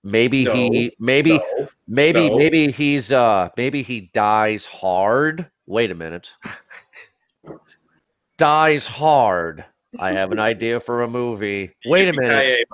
[0.05, 0.93] Maybe No, he.
[0.99, 1.31] Maybe.
[1.39, 1.69] No.
[1.89, 2.29] Maybe.
[2.29, 2.37] no.
[2.39, 3.13] Maybe he's.
[3.13, 3.49] Uh.
[3.57, 5.49] Maybe he dies hard.
[5.67, 6.33] Wait a minute.
[8.37, 9.65] dies hard.
[9.99, 11.71] I have an idea for a movie.
[11.85, 12.67] Wait a minute.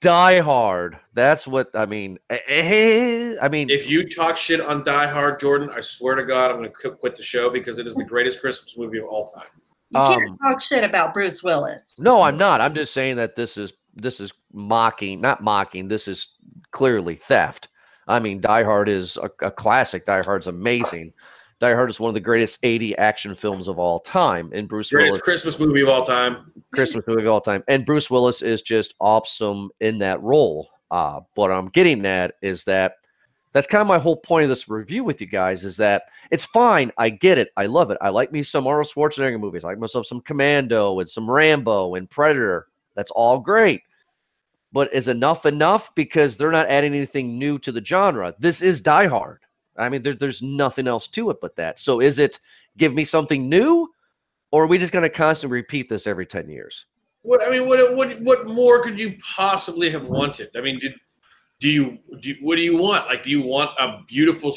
[0.00, 0.96] Die Hard.
[1.12, 2.18] That's what I mean.
[2.30, 6.24] eh, eh, I mean, If you talk shit on Die Hard, Jordan, I swear to
[6.24, 9.04] God, I'm going to quit the show because it is the greatest Christmas movie of
[9.04, 9.44] all time.
[9.90, 12.00] You can't Um, talk shit about Bruce Willis.
[12.00, 12.60] no, I'm not.
[12.62, 15.88] I'm just saying that this is this is mocking, not mocking.
[15.88, 16.28] This is
[16.70, 17.68] clearly theft.
[18.06, 20.06] I mean, Die Hard is a, a classic.
[20.06, 21.12] Die Hard's amazing.
[21.60, 24.50] Die Hard is one of the greatest 80 action films of all time.
[24.52, 26.52] And Bruce Willis Greatest Christmas movie of all time.
[26.72, 27.64] Christmas movie of all time.
[27.68, 30.70] And Bruce Willis is just awesome in that role.
[30.90, 32.94] Uh, what I'm getting at is that
[33.52, 36.44] that's kind of my whole point of this review with you guys is that it's
[36.44, 36.92] fine.
[36.96, 37.48] I get it.
[37.56, 37.98] I love it.
[38.00, 39.64] I like me some Arnold Schwarzenegger movies.
[39.64, 42.68] I like myself some Commando and some Rambo and Predator.
[42.94, 43.82] That's all great.
[44.72, 45.94] But is enough enough?
[45.94, 48.34] Because they're not adding anything new to the genre.
[48.38, 49.40] This is Die Hard.
[49.76, 51.78] I mean, there, there's nothing else to it but that.
[51.78, 52.38] So is it
[52.76, 53.92] give me something new?
[54.50, 56.86] Or are we just going to constantly repeat this every 10 years?
[57.22, 60.48] What I mean, what what what more could you possibly have wanted?
[60.56, 60.94] I mean, did
[61.60, 63.06] do you do what do you want?
[63.06, 64.52] Like, do you want a beautiful?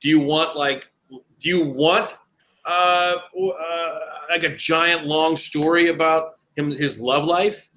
[0.00, 0.90] Do you want like?
[1.10, 2.16] Do you want
[2.64, 3.98] uh, uh
[4.30, 7.68] like a giant long story about him his love life?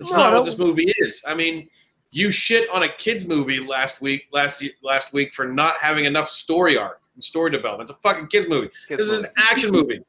[0.00, 1.22] That's No, not what this movie is.
[1.28, 1.68] I mean,
[2.10, 6.28] you shit on a kids movie last week last last week for not having enough
[6.28, 7.88] story arc and story development.
[7.88, 8.70] It's a fucking kids movie.
[8.88, 10.00] Kids This is an action movie.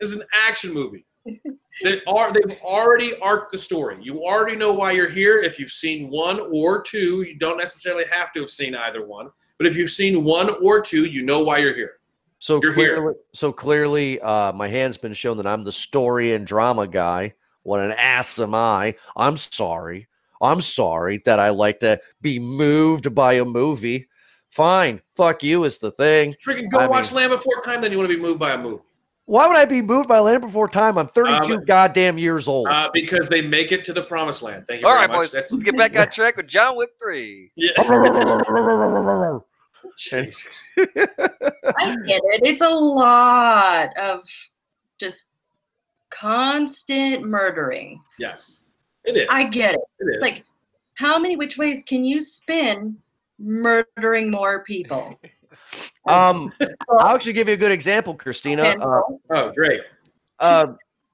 [0.00, 1.06] This is an action movie.
[1.24, 3.96] They are they've already arced the story.
[4.00, 5.38] You already know why you're here.
[5.38, 9.30] If you've seen one or two, you don't necessarily have to have seen either one.
[9.58, 11.94] But if you've seen one or two, you know why you're here.
[12.38, 12.96] So You're here.
[12.96, 17.34] clearly, so clearly, uh, my hand's been shown that I'm the story and drama guy.
[17.66, 18.94] What an ass am I?
[19.16, 20.06] I'm sorry.
[20.40, 24.06] I'm sorry that I like to be moved by a movie.
[24.50, 26.34] Fine, fuck you is the thing.
[26.46, 28.52] Freaking go I watch mean- Land Before Time, then you want to be moved by
[28.52, 28.82] a movie.
[29.24, 30.96] Why would I be moved by Land Before Time?
[30.96, 32.68] I'm 32 Um, goddamn years old.
[32.70, 34.64] Uh, because they make it to the promised land.
[34.68, 35.18] Thank you All very right, much.
[35.18, 37.50] boys, That's let's get back on track with John Wick Three.
[37.56, 37.72] yeah.
[39.98, 40.62] Jesus.
[40.78, 42.40] I get it.
[42.44, 44.22] It's a lot of
[45.00, 45.30] just
[46.20, 48.00] constant murdering.
[48.18, 48.62] Yes,
[49.04, 49.28] it is.
[49.30, 49.80] I get it.
[50.00, 50.22] it is.
[50.22, 50.44] Like
[50.94, 52.96] how many which ways can you spin
[53.38, 55.18] murdering more people?
[56.08, 56.52] Um,
[56.88, 58.76] I'll actually give you a good example, Christina.
[58.80, 59.00] Uh,
[59.34, 59.80] Oh, great.
[60.38, 60.66] uh,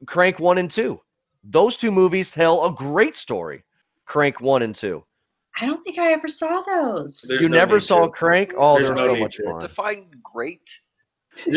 [0.05, 1.01] Crank one and two.
[1.45, 3.65] Those two movies tell a great story.
[4.05, 5.05] Crank one and two.
[5.59, 7.23] I don't think I ever saw those.
[7.27, 8.11] There's you no never saw to.
[8.11, 8.53] Crank?
[8.59, 9.43] Oh, There's they're no so much to.
[9.45, 9.61] fun.
[9.62, 10.81] Define great.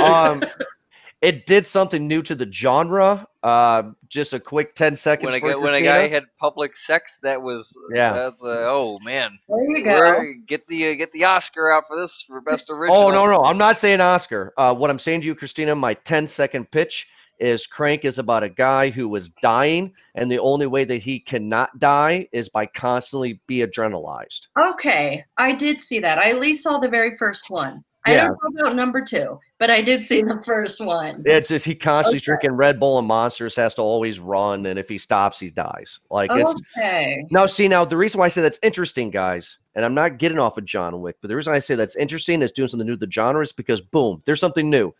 [0.01, 0.41] um,
[1.21, 3.25] it did something new to the genre.
[3.41, 5.27] Uh, just a quick ten seconds.
[5.33, 8.13] When a, for guy, when a guy had public sex, that was Yeah.
[8.13, 9.37] That's uh, oh man.
[9.47, 9.91] There you go.
[9.91, 12.97] We're- Get the uh, get the Oscar out for this for best original.
[12.97, 14.53] Oh no, no, I'm not saying Oscar.
[14.57, 17.07] Uh, what I'm saying to you, Christina, my 10 second pitch
[17.39, 21.19] is Crank is about a guy who was dying, and the only way that he
[21.19, 24.47] cannot die is by constantly be adrenalized.
[24.57, 26.17] Okay, I did see that.
[26.17, 27.83] I at least saw the very first one.
[28.05, 28.25] I Yeah.
[28.25, 31.23] don't know about number two, but I did see the first one.
[31.25, 32.25] It's just he constantly Okay.
[32.25, 35.99] drinking Red Bull and monsters, has to always run, and if he stops, he dies.
[36.11, 37.25] Like it's Okay.
[37.31, 40.37] Now, see, now the reason why I say that's interesting, guys, and I'm not getting
[40.37, 42.95] off of John Wick, but the reason I say that's interesting is doing something new
[42.95, 44.93] to the genre is because boom, there's something new.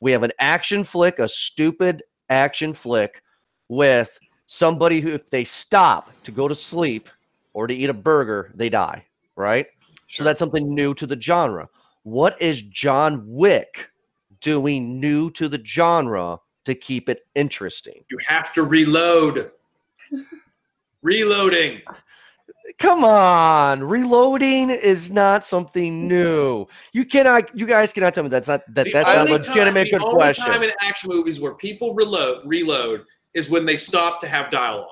[0.00, 3.22] We have an action flick, a stupid action flick
[3.68, 7.08] with somebody who, if they stop to go to sleep
[7.52, 9.04] or to eat a burger, they die,
[9.36, 9.66] right?
[10.10, 11.68] So that's something new to the genre.
[12.08, 13.90] What is John Wick
[14.40, 18.02] doing new to the genre to keep it interesting?
[18.10, 19.50] You have to reload.
[21.02, 21.82] Reloading.
[22.78, 26.66] Come on, reloading is not something new.
[26.94, 29.32] You cannot, you guys cannot tell me that's not that The that's not a only
[29.32, 30.46] legitimate time, good the only question.
[30.46, 34.86] time in action movies where people reload reload is when they stop to have dialogue.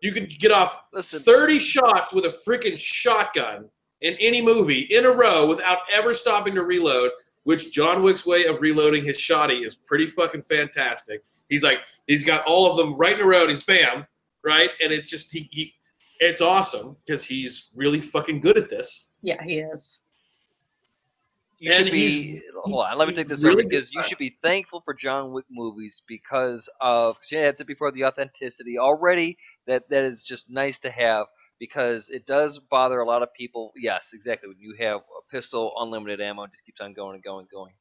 [0.00, 1.20] You can get off Listen.
[1.20, 3.68] 30 shots with a freaking shotgun
[4.04, 7.10] in any movie in a row without ever stopping to reload,
[7.44, 11.22] which John Wick's way of reloading his shotty is pretty fucking fantastic.
[11.48, 14.06] He's like, he's got all of them right in a row and he's bam,
[14.44, 14.68] right?
[14.82, 15.74] And it's just, he, he
[16.20, 19.10] it's awesome because he's really fucking good at this.
[19.22, 20.00] Yeah, he is.
[21.58, 21.98] You And should be.
[22.08, 24.92] he's- Hold on, let me take this really over because you should be thankful for
[24.94, 27.16] John Wick movies because of.
[27.20, 29.36] Cause you had to before the authenticity already.
[29.66, 31.26] That that is just nice to have
[31.64, 33.72] because it does bother a lot of people.
[33.74, 34.48] Yes, exactly.
[34.50, 37.50] When you have a pistol, unlimited ammo, it just keeps on going and going and
[37.50, 37.72] going.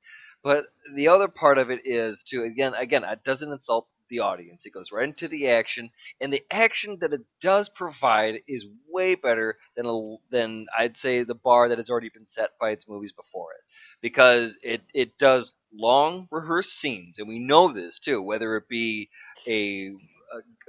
[0.41, 0.63] But
[0.95, 4.65] the other part of it is to again, again, it doesn't insult the audience.
[4.65, 5.89] It goes right into the action,
[6.21, 11.23] and the action that it does provide is way better than a, than I'd say
[11.23, 13.61] the bar that has already been set by its movies before it,
[14.01, 19.09] because it it does long rehearsed scenes, and we know this too, whether it be
[19.47, 19.87] a,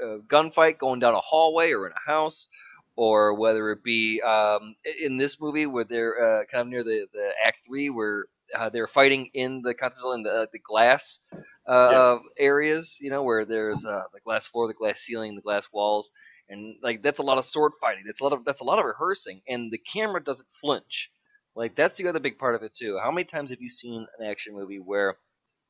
[0.01, 2.49] a, a gunfight going down a hallway or in a house.
[2.97, 7.07] Or whether it be um, in this movie where they're uh, kind of near the,
[7.13, 11.21] the act three where uh, they're fighting in the continental in the, the glass
[11.67, 12.23] uh, Yes.
[12.39, 16.11] areas, you know, where there's uh, the glass floor, the glass ceiling, the glass walls,
[16.49, 18.05] and like that's a lot of sword fighting.
[18.07, 21.11] That's a lot of that's a lot of rehearsing, and the camera doesn't flinch.
[21.57, 22.99] Like that's the other big part of it too.
[23.03, 25.17] How many times have you seen an action movie where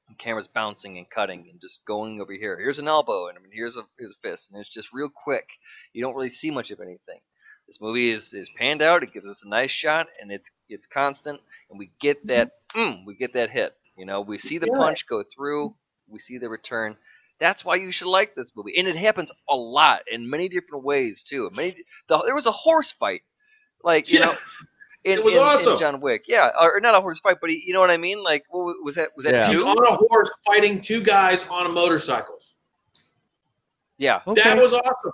[0.09, 2.59] the camera's bouncing and cutting and just going over here?
[2.59, 5.09] Here's an elbow, and I mean here's a here's a fist, and it's just real
[5.09, 5.49] quick.
[5.93, 7.21] You don't really see much of anything.
[7.67, 9.03] This movie is, is panned out.
[9.03, 11.41] It gives us a nice shot, and it's it's constant,
[11.71, 13.75] and we get that mm, we get that hit.
[13.97, 15.75] You know, we see the punch go through,
[16.09, 16.97] we see the return.
[17.39, 20.85] That's why you should like this movie, and it happens a lot in many different
[20.85, 21.51] ways too.
[21.55, 21.75] Many
[22.09, 23.23] the, there was a horse fight,
[23.83, 24.21] like you Yeah.
[24.21, 24.37] know,
[25.05, 25.79] in, It was in, in awesome.
[25.79, 27.97] John Wick, yeah, or, or not a horse fight, but he, you know what I
[27.97, 28.23] mean.
[28.23, 29.11] Like, what was that?
[29.17, 29.49] Was that Yeah.
[29.49, 32.57] He's on a horse fighting two guys on motorcycles.
[33.99, 34.43] Yeah, Okay.
[34.43, 35.13] That was awesome.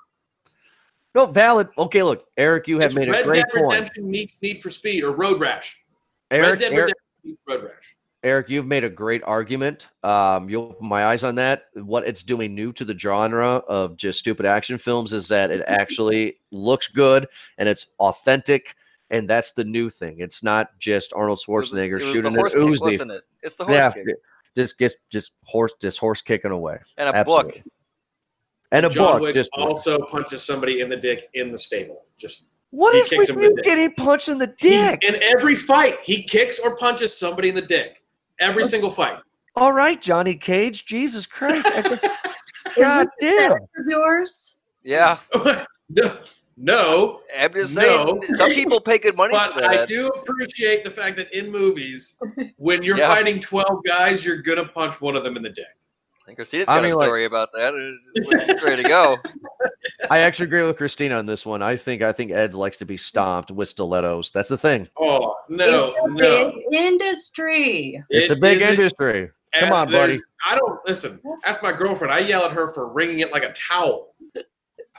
[1.15, 1.69] no valid.
[1.77, 3.73] Okay, look, Eric, you have It's made a Red great Dead point.
[3.73, 5.77] Redemption meets Need for Speed or Road Rash.
[6.31, 7.97] Red Eric, Dead Eric, Redemption meets Road Rash.
[8.23, 9.89] Eric, you've made a great argument.
[10.03, 11.65] Um, you open my eyes on that.
[11.75, 15.63] What it's doing new to the genre of just stupid action films is that it
[15.67, 17.27] actually looks good
[17.57, 18.77] and it's authentic,
[19.11, 20.17] and that's the new thing.
[20.21, 22.83] It's not just Arnold It was- Schwarzenegger it was shooting the horse an kick, Uzi.
[22.83, 23.23] wasn't it?
[23.43, 24.07] It's the horse Yeah, kick
[24.57, 26.79] just just just horse just horse kicking away.
[26.97, 27.53] and a Absolutely.
[27.53, 27.63] book.
[28.73, 29.23] And a John book.
[29.23, 32.05] Wick Just also punches somebody in the dick in the stable.
[32.19, 35.03] Just what he is kicks with him you getting punched in the he- dick?
[35.05, 38.03] in every fight, he kicks or punches somebody in the dick.
[38.39, 39.19] Every single fight.
[39.57, 40.85] All right, Johnny Cage.
[40.87, 41.69] Jesus Christ.
[42.77, 43.53] God damn.
[43.53, 44.59] of yours?
[44.85, 45.19] Yeah,
[45.91, 46.11] no,
[46.57, 47.83] no, I'm just No.
[47.83, 48.23] saying.
[48.37, 49.71] Some people pay good money but for that.
[49.71, 52.21] I do appreciate the fact that in movies,
[52.57, 53.15] when you're Yeah.
[53.15, 55.65] fighting 12 guys, you're going to punch one of them in the dick.
[56.23, 57.73] I think Christina's I got mean, a like- story about that.
[58.47, 59.17] She's ready to go.
[60.11, 61.63] I actually agree with Christina on this one.
[61.63, 64.31] I think I think Ed likes to be stomped with stilettos.
[64.31, 64.87] That's the thing.
[64.99, 66.53] Oh, no, it's a no.
[66.71, 68.03] big industry.
[68.11, 69.31] It's It a big isn't- industry.
[69.55, 70.23] Come on, there's- buddy.
[70.49, 71.21] I don't listen.
[71.45, 72.13] Ask my girlfriend.
[72.15, 74.15] I yell at her for wringing it like a towel.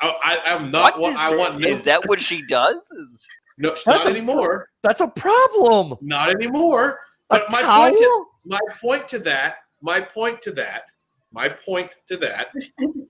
[0.01, 0.99] I, I, am not.
[0.99, 1.37] What, is I that?
[1.39, 1.59] want.
[1.61, 2.75] No, Is that what she does?
[2.91, 3.27] Is
[3.57, 4.69] no, That's not a- anymore.
[4.83, 5.95] That's a problem.
[6.01, 6.99] Not anymore.
[7.29, 8.25] A But my point, to, towel?
[8.45, 10.83] my point to that, my point to that,
[11.31, 12.47] my point to that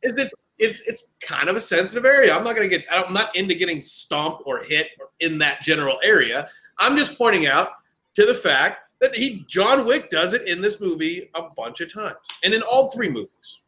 [0.04, 2.36] is it's it's it's kind of a sensitive area.
[2.36, 2.86] I'm not gonna get.
[2.92, 4.90] I'm not into getting stomped or hit
[5.22, 6.50] in that general area.
[6.80, 7.70] I'm just pointing out
[8.16, 11.92] to the fact that he John Wick does it in this movie a bunch of
[11.94, 13.62] times, and in all three movies.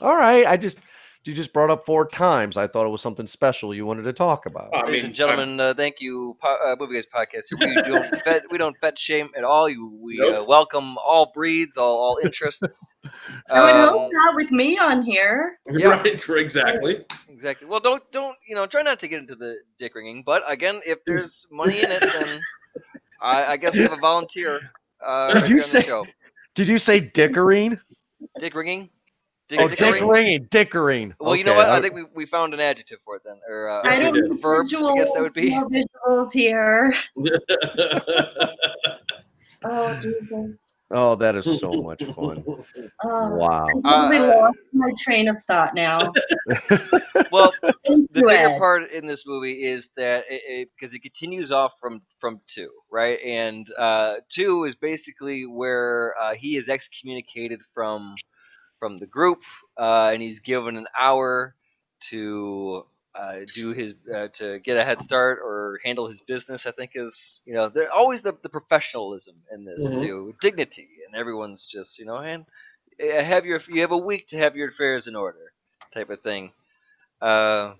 [0.00, 0.46] All right.
[0.46, 0.78] I just
[1.28, 2.56] you just brought up four times.
[2.56, 4.70] I thought it was something special you wanted to talk about.
[4.74, 7.44] I Ladies mean, and gentlemen, uh, thank you, po- uh, movie guys podcast.
[7.60, 9.68] We don't fet, we don't fet shame at all.
[9.68, 12.94] You, we uh, welcome all breeds, all, all interests.
[13.50, 15.58] I would Um, hope not with me on here.
[15.70, 15.88] Yeah.
[16.02, 17.04] Right, exactly.
[17.28, 17.68] Exactly.
[17.68, 18.66] Well, don't don't you know?
[18.66, 20.22] Try not to get into the dick ringing.
[20.24, 22.40] But again, if there's money in it, then
[23.20, 24.58] I, I guess we have a volunteer.
[25.04, 26.06] Uh, Did right you here on the say- show.
[26.54, 27.78] Did you say dickering?
[28.40, 28.88] dick ringing?
[29.48, 30.08] Dick, Oh, dick dick ringing?
[30.08, 31.14] ringing, dickering.
[31.20, 31.66] Well, you know what?
[31.68, 34.02] I I- think we, we found an adjective for it then, or uh, Yes, I
[34.02, 34.24] don't did.
[34.30, 35.50] need Verb, I guess that would be.
[35.50, 36.94] no visuals here.
[39.64, 40.56] Oh Jesus!
[40.90, 42.44] Oh, that is so much fun.
[43.04, 43.66] Oh, Wow.
[43.84, 46.12] I totally Uh, lost my train of thought now.
[47.30, 48.58] well, the Into bigger it.
[48.58, 52.70] part in this movie is that it, it, because it continues off from from two,
[52.90, 53.20] right?
[53.24, 58.16] And uh, two is basically where uh, he is excommunicated from
[58.78, 59.42] from the group,
[59.78, 61.54] uh, and he's given an hour
[62.10, 66.66] to uh, do his uh, to get a head start or handle his business.
[66.66, 69.98] I think is you know always the, the professionalism in this Mhm.
[69.98, 72.44] too, dignity, and everyone's just you know and
[73.02, 75.52] uh, have your you have a week to have your affairs in order
[75.94, 76.52] type of thing.
[77.20, 77.74] Uh,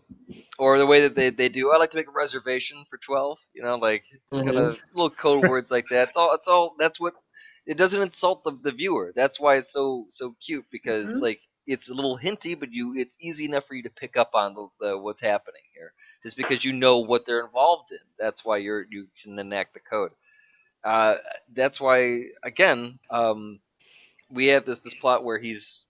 [0.58, 1.72] or the way that they, they do.
[1.72, 3.38] I like to make a reservation for twelve.
[3.54, 4.04] You know, like
[4.44, 6.08] kind of little code words like that.
[6.08, 6.34] It's all.
[6.34, 6.74] It's all.
[6.78, 7.14] That's what.
[7.68, 9.12] It doesn't insult the, the viewer.
[9.16, 11.22] That's why it's so so cute because Mhm.
[11.22, 14.32] like it's a little hinty, but you it's easy enough for you to pick up
[14.34, 18.00] on the, the what's happening here, just because you know what they're involved in.
[18.18, 20.12] That's why you're you can enact the code.
[20.84, 21.16] Uh,
[21.54, 23.60] that's why again, um,
[24.30, 25.84] we have this this plot where he's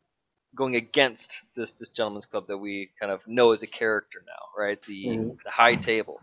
[0.57, 4.63] going against this this gentleman's club that we kind of know as a character now,
[4.63, 4.81] right?
[4.83, 5.39] The Mhm.
[5.45, 6.23] the high table,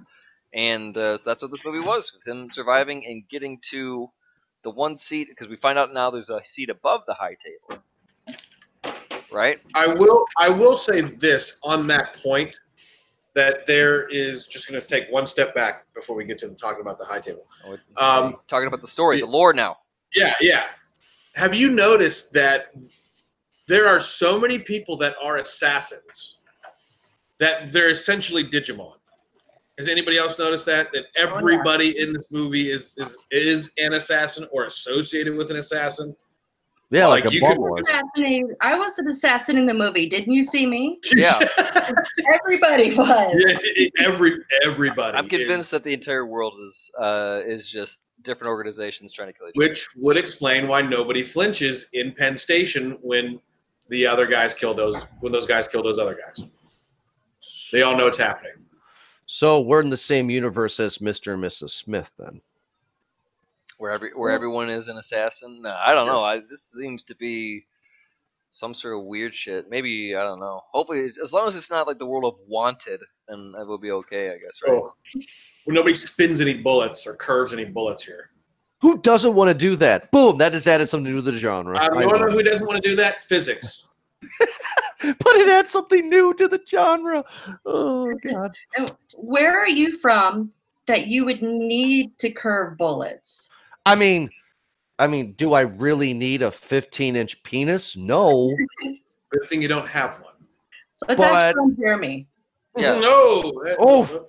[0.53, 4.09] and uh, so that's what this movie was with him surviving and getting to
[4.65, 7.81] the one seat because we find out now there's a seat above the high table,
[9.31, 9.59] right?
[9.75, 12.59] I will I will say this on that point
[13.35, 16.55] that there is just going to take one step back before we get to the
[16.55, 17.45] talking about the high table.
[17.97, 19.77] Um, Talking about the story, the lore now.
[20.15, 20.63] Yeah, yeah.
[21.35, 22.73] Have you noticed that
[23.67, 26.39] there are so many people that are assassins
[27.39, 28.95] that they're essentially Digimon?
[29.77, 30.91] Has anybody else noticed that?
[30.93, 36.15] That everybody in this movie is is is an assassin or associated with an assassin?
[36.91, 40.07] Yeah, like, Like, a you could- I was an assassin in the movie.
[40.07, 40.99] Didn't you see me?
[41.15, 41.39] Yeah.
[42.33, 43.35] Everybody was.
[43.75, 45.17] Yeah, Every everybody.
[45.17, 49.33] I'm convinced is- that the entire world is uh, is just different organizations trying to
[49.37, 49.67] kill each other.
[49.69, 53.39] which would explain why nobody flinches in Penn Station when
[53.89, 56.49] the other guys kill those when those guys kill those other guys.
[57.73, 58.53] They all know it's happening.
[59.25, 61.33] So we're in the same universe as Mr.
[61.33, 61.71] and Mrs.
[61.71, 62.41] Smith then.
[63.77, 65.61] where every where everyone is an assassin.
[65.61, 66.19] No, I don't know.
[66.19, 67.65] I, this seems to be
[68.51, 69.69] some sort of weird shit.
[69.69, 70.61] Maybe I don't know.
[70.71, 73.91] Hopefully, as long as it's not like the world of Wanted, then it will be
[73.91, 74.29] okay.
[74.29, 74.73] I guess, right?
[74.73, 74.93] Oh,
[75.65, 78.29] well, nobody spins any bullets or curves any bullets here.
[78.81, 80.11] Who doesn't want to do that?
[80.11, 81.75] Boom, that has added something to the genre.
[81.77, 82.27] Uh, I you want know.
[82.27, 83.19] know who doesn't want to do that?
[83.21, 83.89] Physics.
[85.01, 87.23] but it adds something new to the genre.
[87.65, 88.55] Oh god.
[88.75, 90.51] And where are you from
[90.87, 93.49] that you would need to curve bullets?
[93.85, 94.29] I mean,
[94.99, 97.95] I mean, do I really need a 15 inch penis?
[97.95, 98.55] No.
[99.29, 100.33] Good thing you don't have one.
[101.07, 102.27] Let's But- ask Ron Jeremy.
[102.77, 102.97] Yeah.
[102.99, 103.53] No.
[103.79, 104.27] Oh.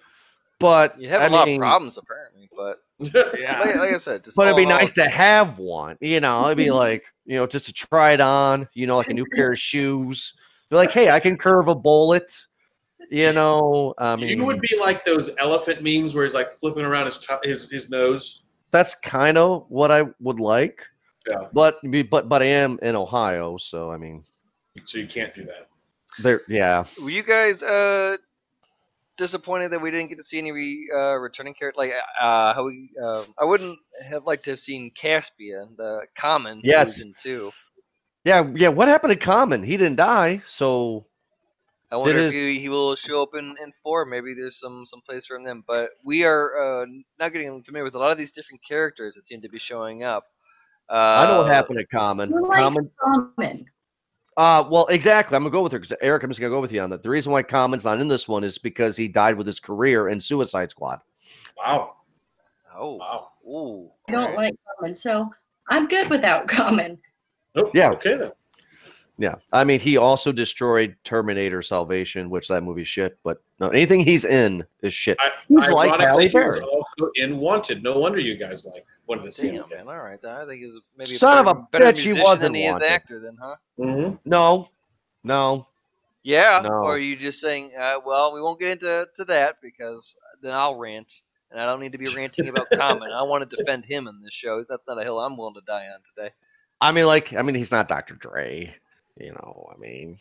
[0.59, 3.61] But You have I a lot mean, of problems apparently, but Yeah.
[3.61, 5.97] like, like I said, just But it'd be in all, nice to have one.
[6.01, 9.09] You know, it'd be like, you know, just to try it on, you know, like
[9.11, 10.33] a new pair of shoes.
[10.71, 12.33] Be like, hey, I can curve a bullet.
[13.11, 16.85] You know, I mean, you would be like those elephant memes where he's like flipping
[16.85, 18.43] around his to- his his nose.
[18.73, 20.83] that's kind of what I would like.
[21.31, 21.49] Yeah.
[21.53, 21.79] But
[22.11, 24.25] but but I am in Ohio, so I mean,
[24.87, 25.69] So you can't do that.
[26.21, 26.41] there.
[26.49, 26.85] Yeah.
[27.01, 28.17] Were you guys uh
[29.17, 31.79] disappointed that we didn't get to see any re, uh, returning character?
[31.79, 32.91] Like uh, how we?
[33.03, 36.95] Uh, I wouldn't have liked to have seen Cassian, the common, Yes.
[36.97, 37.53] season two.
[38.25, 38.69] Yeah, yeah.
[38.69, 39.63] What happened to Common?
[39.63, 41.07] He didn't die, so
[41.93, 44.05] I wonder Did if he, he will show up in, in four.
[44.05, 45.63] Maybe there's some some place for him then.
[45.67, 46.87] But we are uh,
[47.21, 50.03] now getting familiar with a lot of these different characters that seem to be showing
[50.03, 50.25] up.
[50.89, 52.31] Uh, I know what happened to Common.
[52.31, 52.91] Who likes Common.
[53.01, 53.67] common?
[54.37, 55.35] Uh, well, exactly.
[55.37, 57.03] I'm gonna go with her because Eric, I'm just gonna go with you on that.
[57.03, 60.09] The reason why Common's not in this one is because he died with his career
[60.09, 61.01] in Suicide Squad.
[61.57, 61.97] Wow.
[62.77, 63.29] Oh, Wow.
[63.49, 63.91] ooh.
[64.09, 64.37] I don't alright.
[64.37, 65.31] like Common, so
[65.71, 66.99] I'm good without Common.
[67.55, 67.91] Oh, Yeah.
[67.93, 68.33] Okay then.
[69.19, 73.19] Yeah, I mean, he also destroyed Terminator Salvation, which that movie's shit.
[73.25, 75.17] But no, anything he's in is shit.
[75.19, 76.67] I, He's like Halle ironically, he was Berry.
[76.67, 77.83] also in Wanted.
[77.83, 79.89] No wonder you guys like wanted to see him again.
[79.89, 80.23] All right.
[80.23, 82.55] I think he's maybe Son a of better, a better bitch, he musician wasn't than
[82.55, 83.57] he is actor, then, huh?
[83.79, 84.17] Mm-hmm.
[84.27, 84.69] No,
[85.25, 85.67] no.
[86.23, 86.61] Yeah.
[86.63, 86.71] No.
[86.71, 90.53] Or are you just saying, uh, well, we won't get into to that because then
[90.53, 93.13] I'll rant, and I don't need to be ranting about Common.
[93.13, 94.63] I want to defend him in this show.
[94.69, 96.35] That's not a hill I'm willing to die on today.
[96.83, 98.15] I mean, like, I mean, he's not Dr.
[98.15, 98.75] Dre.
[99.19, 100.19] You know, I mean,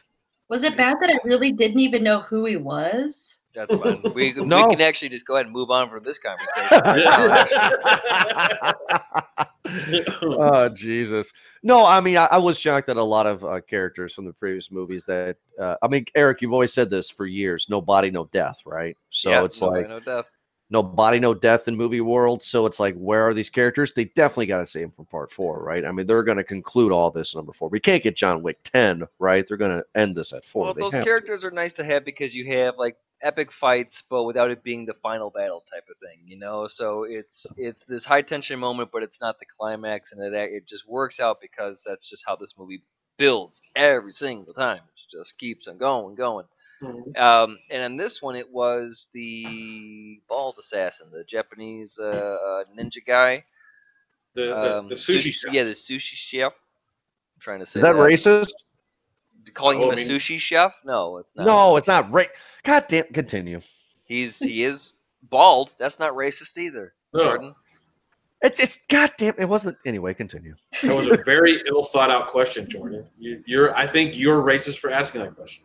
[0.47, 3.39] Was it bad that I really didn't even know who he was?
[3.53, 4.01] That's fine.
[4.13, 4.67] We, No.
[4.67, 6.69] we can actually just go ahead and move on from this conversation.
[10.21, 11.33] oh Jesus!
[11.63, 14.33] No, I mean, I, I was shocked that a lot of uh, characters from the
[14.33, 18.11] previous movies that uh, I mean, Eric, you've always said this for years: no body,
[18.11, 18.97] no death, right?
[19.09, 20.31] So Yeah, it's no, like no death.
[20.69, 22.41] No body, no death in movie world.
[22.41, 23.93] So it's like, where are these characters?
[23.93, 25.85] They definitely got to save them for part four, right?
[25.85, 27.69] I mean, they're going to conclude all this number four.
[27.69, 29.45] We can't get John Wick ten, right?
[29.47, 30.65] They're going to end this at four.
[30.65, 31.05] Well, They those have to.
[31.05, 34.85] characters are nice to have because you have like epic fights, but without it being
[34.85, 36.67] the final battle type of thing, you know.
[36.67, 40.67] So it's it's this high tension moment, but it's not the climax, and it it
[40.67, 42.81] just works out because that's just how this movie
[43.17, 44.77] builds every single time.
[44.77, 46.45] It just keeps on going, going.
[46.85, 47.17] Mhm.
[47.19, 53.05] Um, and in this one, it was the bald assassin, the Japanese uh, uh, ninja
[53.05, 53.43] guy.
[54.33, 55.53] The, the, Um, the sushi sushi- chef.
[55.53, 56.53] Yeah, the sushi chef.
[56.53, 58.51] I'm trying to say Is that racist?
[59.53, 60.79] Calling Oh, him I a mean- sushi chef?
[60.83, 61.45] No, it's not.
[61.45, 62.29] No, it's not right.
[62.63, 63.61] God damn, continue.
[64.05, 64.95] He's he is
[65.29, 65.75] bald.
[65.79, 66.93] That's not racist either.
[67.13, 67.23] No.
[67.23, 67.55] Jordan.
[68.41, 69.35] It's it's goddamn.
[69.37, 70.13] It wasn't anyway.
[70.13, 70.55] Continue.
[70.83, 73.07] That was a very ill thought out question, Jordan.
[73.17, 75.63] You, you're I think you're racist for asking that question.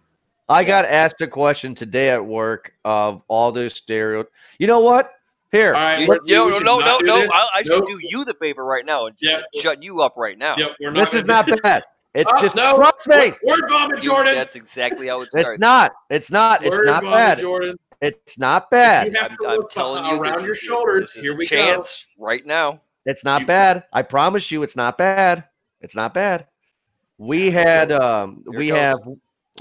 [0.51, 4.25] I got asked a question today at work of all those stereo.
[4.59, 5.13] You know what?
[5.53, 7.17] Here, All right, You, we're- yo, we no, should no, no, no.
[7.17, 7.31] this.
[7.33, 7.87] I, I should Nope.
[7.89, 9.61] do you the favor right now and just Yeah.
[9.63, 10.55] shut you up right now.
[10.57, 11.83] Yep, we're not this is not bad.
[12.15, 12.77] It's Oh, just no.
[12.77, 13.17] trust me.
[13.17, 14.35] Word, word vomit, Jordan.
[14.35, 15.93] That's exactly how it It's not.
[16.09, 16.65] It's not.
[16.65, 17.39] It's not vomit, bad.
[17.39, 17.77] Jordan.
[18.01, 19.17] It's not You bad.
[19.17, 21.01] have I'm, to I'm telling you, around this your is, shoulders.
[21.01, 21.57] This is Here a we go.
[21.57, 22.81] chance right now.
[23.07, 23.85] It's not You- bad.
[23.93, 25.45] I promise you, it's not bad.
[25.81, 26.47] It's not bad.
[27.19, 28.79] We had um we goes.
[28.79, 28.99] have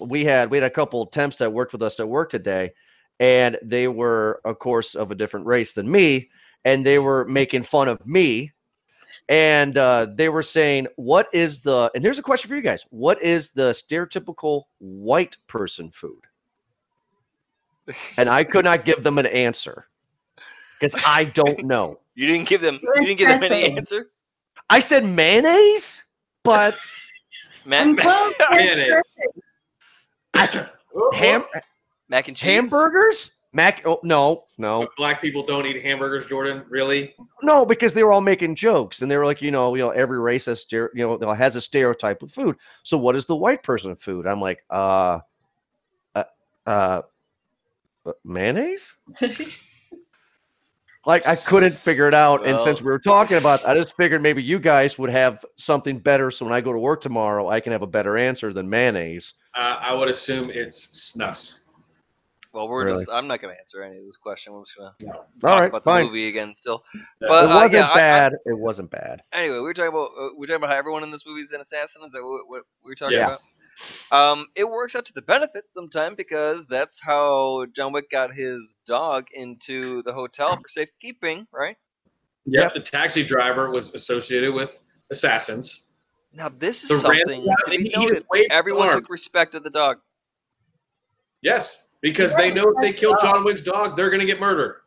[0.01, 2.71] we had we had a couple of temps that worked with us at work today,
[3.19, 6.29] and they were, of course, of a different race than me,
[6.65, 8.53] and they were making fun of me.
[9.27, 12.85] And uh, they were saying, "What is the?" And here's a question for you guys:
[12.89, 16.21] What is the stereotypical white person food?
[18.17, 19.87] And I could not give them an answer
[20.79, 21.99] because I don't know.
[22.19, 22.81] You didn't give them.
[22.83, 24.07] You didn't give them any answer.
[24.69, 26.03] I said mayonnaise,
[26.43, 26.75] but
[27.65, 28.33] Mac, I'm mac, close.
[28.51, 29.03] Mayonnaise.
[30.95, 31.43] Oh, ham
[32.09, 32.53] mac and cheese.
[32.53, 33.81] hamburgers, mac.
[33.85, 36.65] Oh no, no, But black people don't eat hamburgers, Jordan.
[36.69, 37.15] Really?
[37.43, 39.91] no, because they were all making jokes and they were like, you know, you know,
[39.91, 42.57] every race has, you know, has a stereotype with food.
[42.83, 44.25] So what is the white person food?
[44.27, 45.19] I'm like, uh,
[46.15, 46.23] uh,
[46.65, 47.01] uh,
[48.05, 48.95] uh, mayonnaise.
[51.09, 54.21] Like I couldn't figure it out, and since we were talking about, I just figured
[54.21, 56.29] maybe you guys would have something better.
[56.29, 59.33] So when I go to work tomorrow, I can have a better answer than mayonnaise.
[59.55, 61.58] Uh, I would assume it's snus.
[62.51, 63.01] Well, we're Really?
[63.05, 63.11] just.
[63.11, 64.53] I'm not going to answer any of this question.
[64.53, 65.11] We're just going to No.
[65.13, 66.55] talk All right, about the movie again.
[66.55, 67.01] Still, Yeah.
[67.21, 68.33] but it uh, wasn't yeah, I- I- bad.
[68.45, 69.21] it wasn't bad.
[69.31, 71.41] anyway, we were talking about uh, we are talking about how everyone in this movie
[71.41, 72.01] is an assassin.
[72.05, 73.51] Is that what, what we were talking Yes.
[74.09, 74.31] about?
[74.31, 78.75] Um, it works out to the benefit sometime because that's how John Wick got his
[78.85, 81.77] dog into the hotel for safekeeping, right?
[82.45, 82.73] Yep.
[82.73, 85.85] The taxi driver was associated with assassins.
[86.33, 88.25] Now this is The something guy- to be noted.
[88.49, 89.01] Everyone arm.
[89.01, 89.99] took respect of the dog.
[91.41, 94.81] Yes, because they know if they kill John Wick's dog, they're going to get murdered.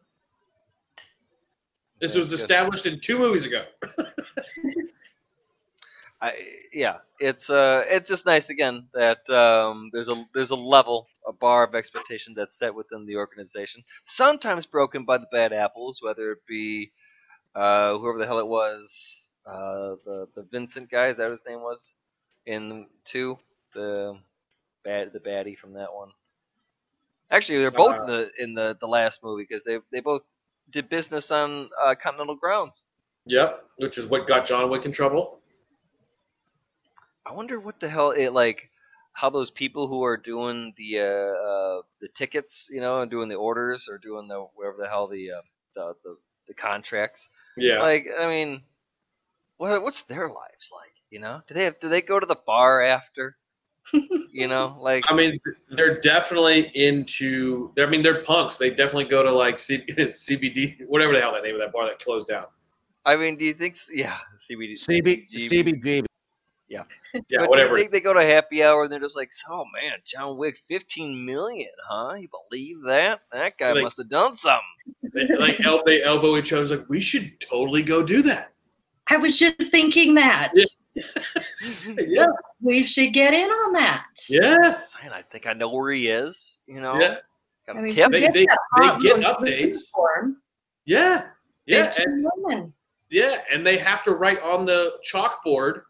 [2.01, 3.65] This was established in two movies ago.
[6.21, 6.35] I,
[6.73, 11.33] yeah, it's uh, it's just nice again that um, there's a there's a level, a
[11.33, 13.83] bar of expectation that's set within the organization.
[14.05, 16.93] Sometimes broken by the bad apples, whether it be
[17.57, 21.45] uh, whoever the hell it was, uh, the the Vincent guy, is that what his
[21.47, 21.97] name was
[22.47, 23.37] in two,
[23.75, 24.17] the
[24.85, 26.11] bad the baddie from that one.
[27.33, 30.25] Actually, they're both in the in the the last movie because they they both
[30.71, 32.85] did business on uh, continental grounds.
[33.27, 35.39] Yep, which is what got John Wick in trouble.
[37.25, 38.71] I wonder what the hell it like
[39.15, 43.29] how those people who are doing the uh, uh, the tickets, you know, and doing
[43.29, 45.43] the orders or doing the whatever the hell the uh,
[45.75, 46.17] the, the
[46.49, 47.29] the contracts.
[47.57, 48.63] Yeah, Like, I mean,
[49.59, 50.93] what what's their lives like?
[51.11, 53.37] You know, do they have, do they go to the bar after?
[54.33, 55.39] You know, like I mean,
[55.71, 57.71] they're definitely into.
[57.79, 58.57] I mean, they're punks.
[58.59, 61.87] They definitely go to like C- CBD, whatever the hell that name of that bar
[61.87, 62.47] that closed down.
[63.05, 63.77] I mean, do you think?
[63.93, 64.75] Yeah, CBD.
[64.75, 65.83] CB, GB.
[65.83, 66.05] CBGB.
[66.69, 66.85] Yeah,
[67.41, 67.75] but whatever.
[67.75, 70.39] do you think they go to happy hour and they're just like, oh man, John
[70.39, 72.15] Wick, fifteen million, huh?
[72.15, 73.25] You believe that?
[73.33, 74.63] That guy Like- must have done something.
[75.13, 76.79] They, like el- they elbow each other.
[76.79, 78.53] Like we should totally go do that.
[79.09, 80.53] I was just thinking that.
[80.55, 80.65] Yeah.
[81.99, 82.27] Yeah,
[82.61, 84.05] We should get in on that.
[84.29, 84.57] yeah,
[85.03, 86.59] Man, I think I know where he is.
[86.67, 87.17] You know, yeah,
[87.67, 88.11] got I a mean, tip.
[88.13, 88.47] They- forget they-
[88.81, 89.77] they get updates.
[90.85, 91.27] yeah,
[91.67, 92.73] yeah, and, women.
[93.11, 93.37] yeah.
[93.53, 95.83] And they have to write on the chalkboard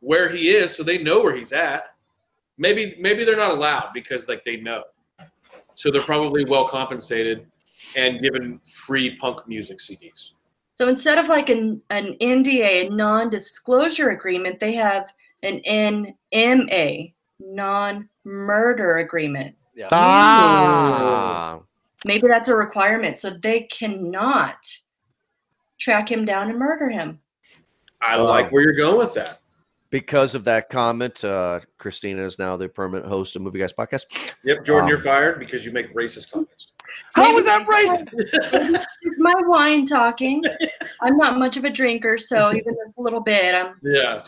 [0.00, 1.94] where he is, so they know where he's at.
[2.58, 4.84] Maybe maybe they're not allowed because like they know,
[5.74, 7.46] so they're probably well compensated
[7.96, 10.32] and given free punk music CDs.
[10.78, 15.12] So instead of like an, an NDA, a non disclosure agreement, they have
[15.42, 19.56] an NMA, non murder agreement.
[19.74, 19.88] Yeah.
[19.90, 21.58] Ah.
[22.06, 23.18] Maybe that's a requirement.
[23.18, 24.64] So they cannot
[25.80, 27.18] track him down and murder him.
[28.00, 29.36] I like where you're going with that.
[29.90, 34.36] Because of that comment, uh, Christina is now the permanent host of Movie Guys Podcast.
[34.44, 36.72] Yep, Jordan, Um, you're fired because you make racist comments.
[37.14, 38.84] How was that racist?
[39.02, 40.42] It's my wine talking.
[41.00, 44.24] I'm not much of a drinker, so even this little bit, I'm Yeah.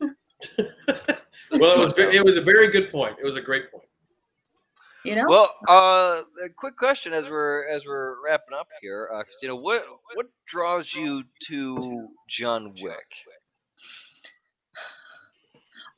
[0.00, 3.16] well, it was ve- it was a very good point.
[3.20, 3.84] It was a great point.
[5.04, 5.24] you know.
[5.28, 9.54] Well, uh, a quick question as we're as we're wrapping up here, uh, Christina.
[9.54, 12.96] What what draws you to John Wick?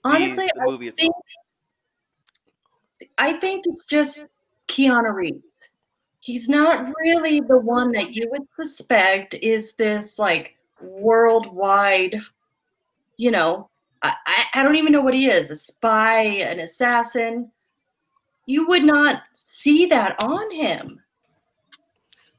[0.05, 1.15] Honestly, the, movie I itself.
[3.01, 4.27] think I think it's just
[4.69, 5.51] Keanu Reeves.
[6.25, 12.19] He's not really the one that you would suspect is this like worldwide,
[13.19, 13.69] you know,
[14.03, 17.51] I, I, I don't even know what he is, a spy, an assassin.
[18.47, 20.99] You would not see that on him.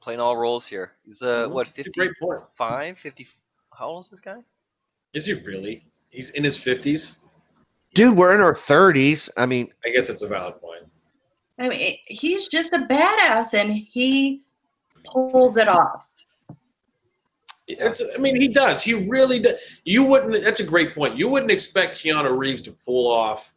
[0.01, 0.93] playing all roles here.
[1.05, 3.27] He's uh, what It's a 55, 50
[3.77, 4.37] How old is this guy?
[5.13, 5.85] Is he really?
[6.09, 7.23] He's in his fifties.
[7.93, 9.29] Dude, we're in our 30s.
[9.37, 10.85] I mean, I guess it's a valid point.
[11.57, 14.41] I mean, he's just a badass and he
[15.05, 16.07] pulls it off.
[17.67, 18.83] It's, I mean, he does.
[18.83, 19.81] He really does.
[19.85, 20.43] You wouldn't.
[20.43, 21.17] That's a great point.
[21.17, 23.53] You wouldn't expect Keanu Reeves to pull off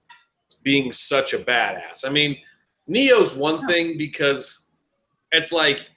[0.62, 2.06] being such a badass.
[2.06, 2.38] I mean,
[2.86, 4.70] Neo's one thing because
[5.32, 5.90] it's like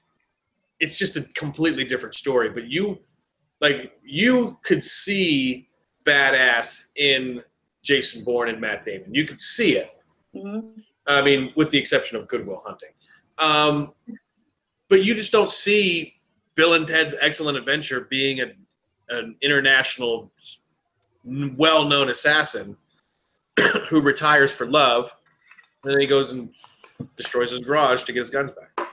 [0.82, 2.50] it's just a completely different story.
[2.50, 3.00] But you,
[3.62, 5.70] like, you could see
[6.04, 7.42] badass in
[7.84, 9.14] Jason Bourne and Matt Damon.
[9.14, 9.92] You could see it.
[10.36, 10.84] Mhm.
[11.08, 12.90] I mean, with the exception of Good Will Hunting.
[13.44, 13.94] Um,
[14.90, 16.16] but you just don't see
[16.56, 18.52] Bill and Ted's Excellent Adventure being a,
[19.10, 20.32] an international,
[21.24, 22.78] well known assassin
[23.90, 25.16] who retires for love.
[25.84, 26.50] And then he goes and
[27.16, 28.88] destroys his garage to get his guns back.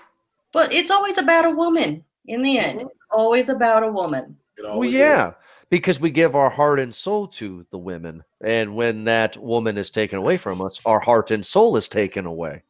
[0.53, 2.81] But it's always about a woman in the end.
[2.83, 4.37] It's always about a woman.
[4.57, 5.33] It well, always yeah,
[5.71, 8.25] because we give our heart and soul to the women.
[8.43, 12.27] And when that woman is taken away from us, our heart and soul is taken
[12.27, 12.63] away.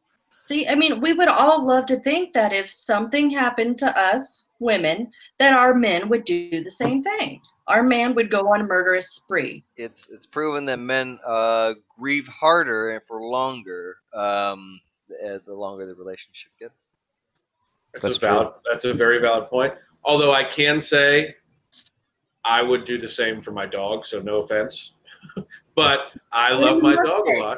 [0.47, 4.47] See, I mean, we would all love to think that if something happened to us,
[4.59, 7.41] women, that our men would do the same thing.
[7.67, 9.63] Our man would go on a murderous spree.
[9.77, 14.81] It's it's proven that men uh, grieve harder and for longer um,
[15.23, 16.93] uh, the longer the relationship gets.
[17.93, 18.47] That's, That's a valid.
[18.69, 19.73] That's a very valid point.
[20.03, 21.35] Although I can say,
[22.49, 24.05] I would do the same for my dog.
[24.05, 24.93] So no offense,
[25.75, 27.57] but I love my dog a lot.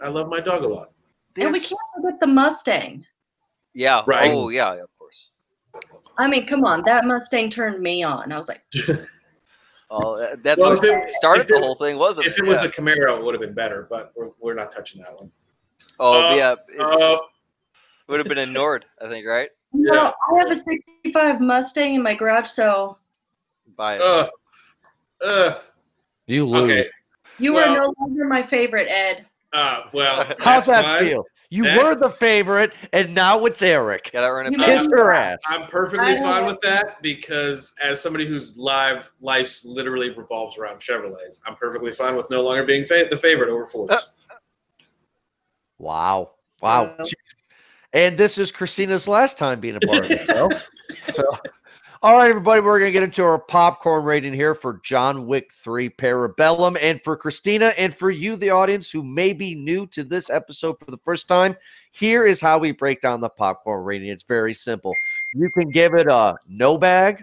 [0.00, 0.92] I love my dog a lot.
[1.36, 3.04] And we can't forget the Mustang.
[3.74, 4.02] Yeah.
[4.06, 4.30] Right.
[4.32, 4.72] Oh yeah.
[4.74, 5.30] Of course.
[6.18, 8.32] I mean, come on, that Mustang turned me on.
[8.32, 8.62] I was like,
[9.92, 12.38] Oh, that's Well, what it- started the it- whole thing, wasn't If it?
[12.40, 12.68] If it was Yeah.
[12.68, 13.86] a Camaro, it would have been better.
[13.90, 15.30] But we're, we're not touching that one.
[15.98, 17.18] oh uh, yeah, it Uh,
[18.08, 19.50] would have been a Nord, I think, right?
[19.72, 20.12] no, Yeah.
[20.32, 22.98] I have a 65 Mustang in my garage, so
[23.80, 24.26] By uh,
[25.26, 25.52] uh,
[26.26, 26.62] You lose.
[26.70, 26.88] okay.
[27.38, 29.24] you Well- are no longer my favorite, Ed.
[29.54, 31.08] Uh, well, How's that fine.
[31.08, 31.24] feel?
[31.48, 34.10] You That- were the favorite, and now it's Eric.
[34.12, 35.38] gotta run it Kiss her ass.
[35.48, 41.40] I'm perfectly fine with that because as somebody whose live life literally revolves around Chevrolets,
[41.46, 44.10] I'm perfectly fine with no longer being fa- the favorite over Fords.
[45.78, 46.32] Wow.
[46.60, 46.94] Wow.
[46.98, 47.04] Wow.
[47.94, 50.50] And this is Christina's last time being a part of the show.
[51.12, 51.24] so,
[52.02, 55.52] all right, everybody, we're going to get into our popcorn rating here for John Wick
[55.52, 56.78] 3 Parabellum.
[56.80, 60.78] And for Christina and for you, the audience who may be new to this episode
[60.80, 61.54] for the first time,
[61.92, 64.08] here is how we break down the popcorn rating.
[64.08, 64.94] It's very simple.
[65.34, 67.22] You can give it a no bag,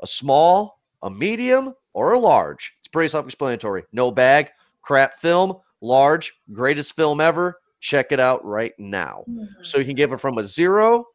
[0.00, 2.74] a small, a medium, or a large.
[2.80, 3.84] It's pretty self explanatory.
[3.92, 4.50] No bag,
[4.82, 7.60] crap film, large, greatest film ever.
[7.78, 9.22] Check it out right now.
[9.30, 9.62] Mm-hmm.
[9.62, 11.06] So you can give it from a zero,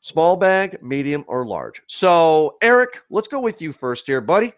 [0.00, 1.82] small bag, medium, or large.
[1.86, 4.52] So, Eric, let's go with you first here, buddy.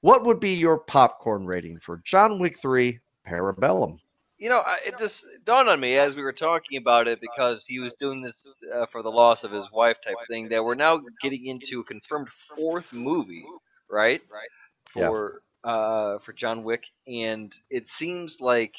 [0.00, 3.98] What would be your popcorn rating for John Wick 3 Parabellum?
[4.38, 7.78] You know, it just dawned on me as we were talking about it because he
[7.78, 11.00] was doing this uh, for the loss of his wife type thing that we're now
[11.22, 13.46] getting into a confirmed fourth movie,
[13.88, 14.20] right?
[14.30, 14.48] Right.
[14.94, 15.08] Yeah.
[15.08, 18.76] For uh for John Wick, and it seems like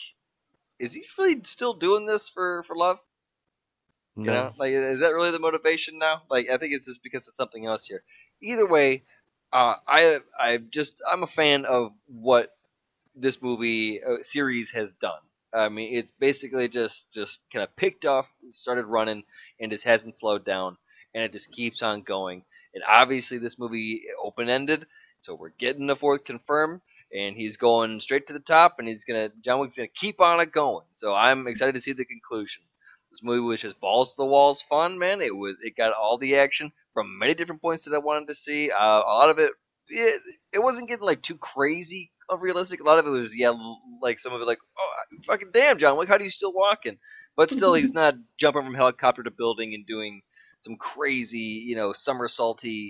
[0.79, 2.99] is he really still doing this for for love?
[4.23, 4.33] You No.
[4.33, 6.23] know, like is that really the motivation now?
[6.29, 8.03] Like I think it's just because of something else here.
[8.41, 9.03] Either way,
[9.53, 12.51] uh, I I just I'm a fan of what
[13.15, 15.19] this movie uh, series has done.
[15.53, 19.23] I mean, it's basically just just kind of picked off, started running,
[19.59, 20.77] and just hasn't slowed down,
[21.13, 22.43] and it just keeps on going.
[22.73, 24.85] And obviously, this movie open ended,
[25.21, 26.81] so we're getting the fourth confirmed,
[27.13, 30.39] and he's going straight to the top, and he's gonna John Wick's gonna keep on
[30.41, 30.85] it going.
[30.93, 32.63] So I'm excited to see the conclusion.
[33.11, 35.21] This movie was just balls to the walls fun, man.
[35.21, 38.35] It was it got all the action from many different points that I wanted to
[38.35, 38.69] see.
[38.71, 39.51] Uh, a lot of it,
[39.87, 40.21] it,
[40.53, 42.81] it wasn't getting like too crazy unrealistic.
[42.81, 43.53] A lot of it was yeah,
[44.01, 44.91] like some of it like oh
[45.25, 46.97] fucking damn John Wick, how do you still walking?
[47.35, 50.21] But still, he's not jumping from helicopter to building and doing
[50.59, 52.87] some crazy you know somersaulty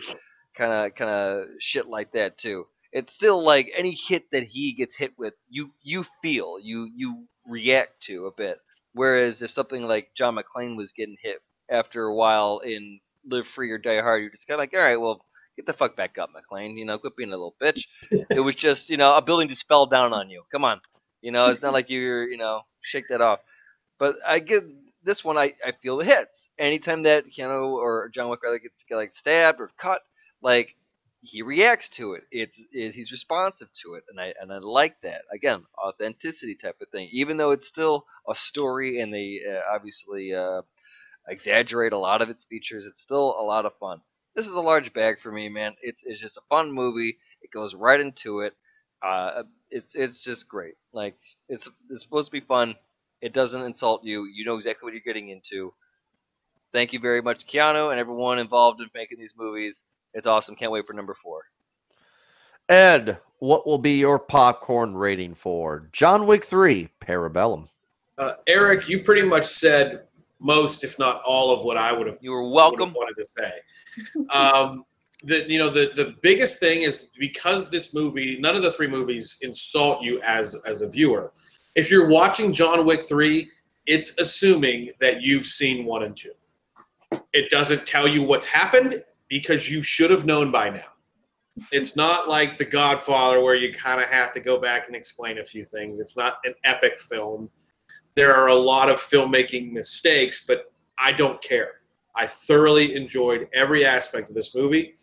[0.56, 2.68] kind of kind of shit like that too.
[2.92, 7.28] It's still like any hit that he gets hit with, you you feel you you
[7.46, 8.58] react to a bit.
[8.94, 13.72] Whereas if something like John McClane was getting hit after a while in Live Free
[13.72, 15.24] or Die Hard, you're just kind of like, all right, well,
[15.56, 16.78] get the fuck back up, McClane.
[16.78, 17.86] You know, quit being a little bitch.
[18.12, 20.44] it was just, you know, a building just fell down on you.
[20.52, 20.82] Come on.
[21.22, 23.40] You know, it's not like you're, you know, shake that off.
[23.98, 24.64] But I get
[25.04, 26.50] this one, I, I feel the hits.
[26.60, 30.02] Anytime that Keanu or John Wick rather gets like stabbed or cut,
[30.42, 30.76] like
[31.22, 32.24] he reacts to it.
[32.32, 35.24] It's it, he's responsive to it, and I and I like that.
[35.32, 37.10] Again, authenticity type of thing.
[37.12, 40.62] Even though it's still a story, and they uh, obviously uh,
[41.28, 44.02] exaggerate a lot of its features, it's still a lot of fun.
[44.36, 45.76] This is a large bag for me, man.
[45.82, 47.18] It's it's just a fun movie.
[47.42, 48.56] It goes right into it.
[49.02, 50.76] Uh, it's it's just great.
[50.94, 51.18] Like
[51.50, 52.76] it's it's supposed to be fun.
[53.22, 54.26] It doesn't insult you.
[54.26, 55.74] You know exactly what you're getting into.
[56.72, 59.84] Thank you very much, Keanu, and everyone involved in making these movies.
[60.14, 60.56] It's awesome.
[60.56, 61.44] Can't wait for number four.
[62.70, 67.68] Ed, what will be your popcorn rating for John Wick 3 Parabellum?
[68.18, 70.04] Uh, Eric, you pretty much said
[70.40, 72.90] most, if not all, of what I would have You were would welcome.
[72.90, 73.52] have wanted to say.
[74.34, 74.86] Um,
[75.24, 78.88] the you know the the biggest thing is because this movie, none of the three
[78.88, 81.32] movies insult you as as a viewer.
[81.76, 83.50] If you're watching John Wick three,
[83.88, 86.34] it's assuming that you've seen one and two.
[87.34, 90.90] It doesn't tell you what's happened because you should have known by now.
[91.72, 95.40] It's not like The Godfather where you kind of have to go back and explain
[95.40, 96.00] a few things.
[96.00, 97.50] It's not an epic film.
[98.16, 101.82] There are a lot of filmmaking mistakes, but I don't care.
[102.16, 104.96] I thoroughly enjoyed every aspect of this movie,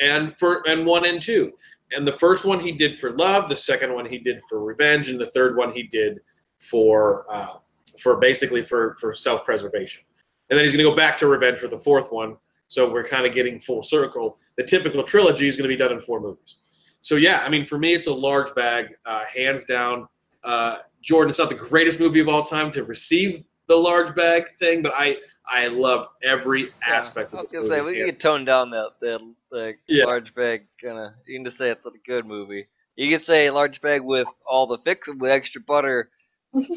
[0.00, 1.52] and for and one and two.
[1.94, 5.10] And the first one he did for love, the second one he did for revenge,
[5.10, 6.20] and the third one he did
[6.60, 7.58] for uh,
[8.00, 10.02] for basically for for self preservation.
[10.48, 12.36] And then he's going to go back to revenge for the fourth one.
[12.72, 14.38] So we're kind of getting full circle.
[14.56, 16.96] The typical trilogy is going to be done in four movies.
[17.02, 20.08] So yeah, I mean, for me, it's a large bag, uh, hands down.
[20.42, 24.44] Uh, Jordan, it's not the greatest movie of all time to receive the large bag
[24.58, 28.44] thing, but I I love every aspect I of was gonna say we can tone
[28.46, 29.20] down that that
[29.50, 30.04] like Yeah.
[30.06, 31.12] large bag kind of.
[31.26, 32.66] You can just say it's a good movie.
[32.96, 36.08] You can say large bag with all the fix with extra butter,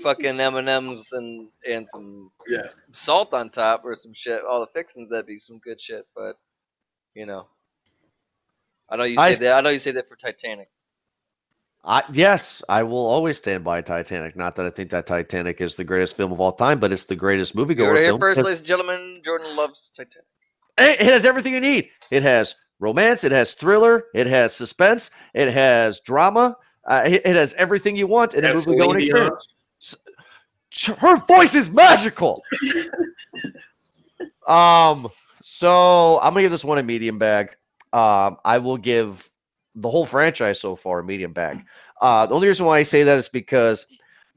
[0.02, 2.88] fucking M and M's and and some Yes.
[2.94, 4.42] salt on top or some shit.
[4.48, 6.06] All the fixings that'd be some good shit.
[6.16, 6.38] But
[7.14, 7.48] you know,
[8.90, 9.58] I know you I say that.
[9.58, 10.70] I know you say that for Titanic.
[11.88, 14.36] I, yes, I will always stand by Titanic.
[14.36, 17.06] Not that I think that Titanic is the greatest film of all time, but it's
[17.06, 18.20] the greatest You heard moviegoer here film.
[18.20, 19.22] first, It, ladies and gentlemen.
[19.24, 20.26] Jordan loves Titanic.
[20.80, 21.90] it has everything you need.
[22.10, 23.24] It has romance.
[23.24, 24.06] It has thriller.
[24.16, 25.12] It has suspense.
[25.36, 26.58] It has drama.
[26.88, 29.48] Uh, it, it has everything you want in a Has moviegoing experience.
[30.98, 32.42] Her voice is magical.
[34.48, 35.08] um,
[35.42, 37.56] so I'm gonna give this one a medium bag.
[37.94, 39.30] Um, I will give
[39.76, 41.64] the whole franchise so far a medium bag.
[42.02, 43.86] Uh, the only reason why I say that is because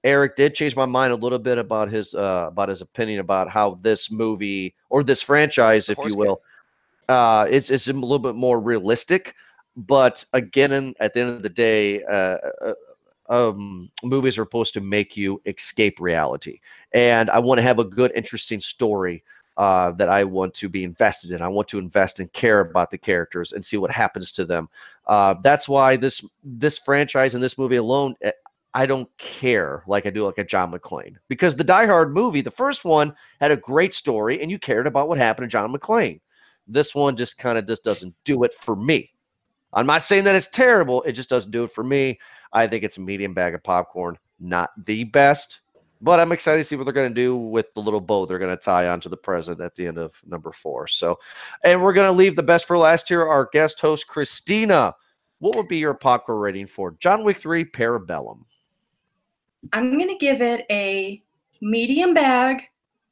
[0.05, 3.51] Eric did change my mind a little bit about his uh, about his opinion about
[3.51, 6.41] how this movie or this franchise, if you will,
[7.09, 9.34] uh, it's it's a little bit more realistic.
[9.76, 12.74] But again, in- at the end of the day, uh, uh,
[13.29, 16.61] um, movies are supposed to make you escape reality,
[16.93, 19.22] and I want to have a good, interesting story
[19.59, 21.43] uh, that I want to be invested in.
[21.43, 24.68] I want to invest and care about the characters and see what happens to them.
[25.07, 28.31] Uh, that's why this this franchise and this movie alone, eh,
[28.74, 32.41] I don't care like I do like a John McClane because the Die Hard movie,
[32.41, 35.72] the first one, had a great story and you cared about what happened to John
[35.74, 36.20] McClane.
[36.68, 39.11] This one just kind of just doesn't do it for me.
[39.72, 41.03] I'm not saying that it's terrible.
[41.03, 42.20] It just doesn't do it for me.
[42.53, 44.18] I think it's a medium bag of popcorn.
[44.40, 45.61] Not the best,
[46.01, 48.38] but I'm excited to see what they're going to do with the little bow they're
[48.38, 50.86] going to tie onto the present at the end of number four.
[50.86, 51.18] So,
[51.64, 53.26] and we're going to leave the best for last here.
[53.26, 54.94] Our guest host, Christina.
[55.40, 58.44] What would be your popcorn rating for John Wick 3 Parabellum?
[59.72, 61.22] I'm going to give it a
[61.61, 62.62] medium bag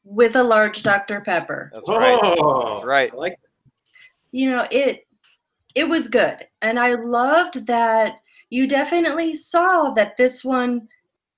[0.04, 1.20] with a large Dr.
[1.20, 1.70] Pepper.
[1.74, 2.18] That's right.
[2.22, 3.10] Oh, That's right.
[3.12, 3.36] I like
[4.32, 5.06] You know, it
[5.74, 6.46] it was good.
[6.62, 8.20] And I loved that
[8.50, 10.88] you definitely saw that this one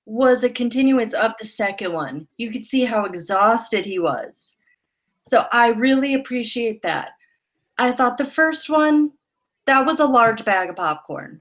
[0.05, 2.27] was a continuance of the second one.
[2.37, 4.55] You could see how exhausted he was.
[5.23, 7.11] So I really appreciate that.
[7.77, 9.11] I thought the first one
[9.65, 11.39] that was a large bag of popcorn.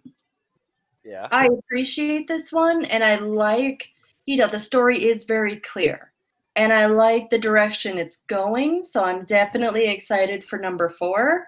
[1.02, 1.28] Yeah.
[1.32, 3.88] I appreciate this one and I like,
[4.26, 6.12] you know, the story is very clear.
[6.54, 8.84] And I like the direction it's going.
[8.84, 11.46] So I'm definitely excited for number four.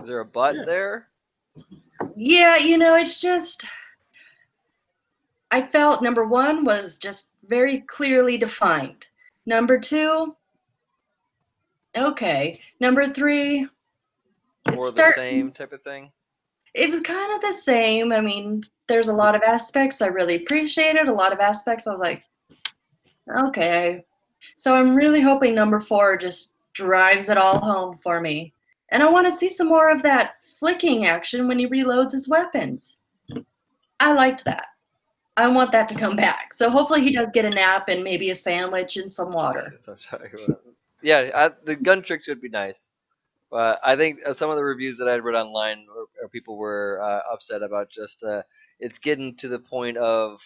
[0.00, 1.08] Is there a butt there?
[2.20, 3.64] Yeah, you know, it's just,
[5.52, 9.06] I felt number one was just very clearly defined.
[9.46, 10.34] Number two,
[11.96, 12.60] okay.
[12.80, 13.68] Number three,
[14.66, 16.10] it's More of the same type of thing?
[16.74, 18.12] it was kind of the same.
[18.12, 21.92] I mean, there's a lot of aspects I really appreciated, a lot of aspects I
[21.92, 22.22] was like,
[23.46, 24.04] okay.
[24.56, 28.52] So I'm really hoping number four just drives it all home for me.
[28.90, 32.28] And I want to see some more of that flicking action when he reloads his
[32.28, 32.98] weapons.
[34.00, 34.66] I liked that.
[35.36, 36.52] I want that to come back.
[36.52, 39.78] So hopefully he does get a nap and maybe a sandwich and some water.
[39.86, 40.62] That's what I'm talking about.
[41.02, 42.92] yeah, I, the gun tricks would be nice.
[43.50, 46.58] But I think uh, some of the reviews that I read online, or, or people
[46.58, 48.42] were uh, upset about just uh,
[48.78, 50.40] it's getting to the point of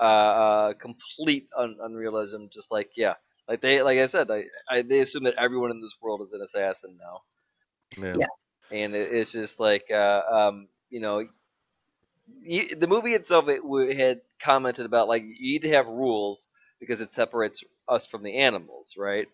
[0.00, 2.50] uh, uh, complete un- unrealism.
[2.50, 3.14] Just like yeah,
[3.48, 6.34] like they like I said, I, I they assume that everyone in this world is
[6.34, 7.22] an assassin now.
[8.18, 8.26] Yeah.
[8.72, 11.24] And it, it's just like uh, um, you know
[12.46, 16.48] y the movie itself it w- had commented about like you need to have rules
[16.80, 19.28] because it separates us from the animals right?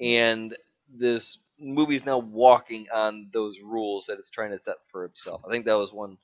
[0.00, 0.56] And
[0.92, 5.42] this movie's now walking on those rules that it's trying to set for itself.
[5.46, 6.18] I think that was one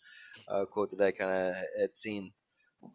[0.49, 2.33] uh, quote that i kind of had seen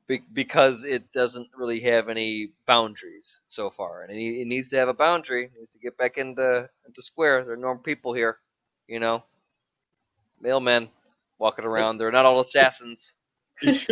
[0.07, 4.77] be- because it doesn't really have any boundaries so far and it, it needs to
[4.77, 5.45] have a boundary.
[5.45, 7.43] It needs to get back into into square.
[7.43, 8.37] There are normal people here
[8.87, 9.23] you know
[10.43, 10.89] mailmen
[11.39, 11.97] walking around.
[11.97, 13.17] They're not all assassins.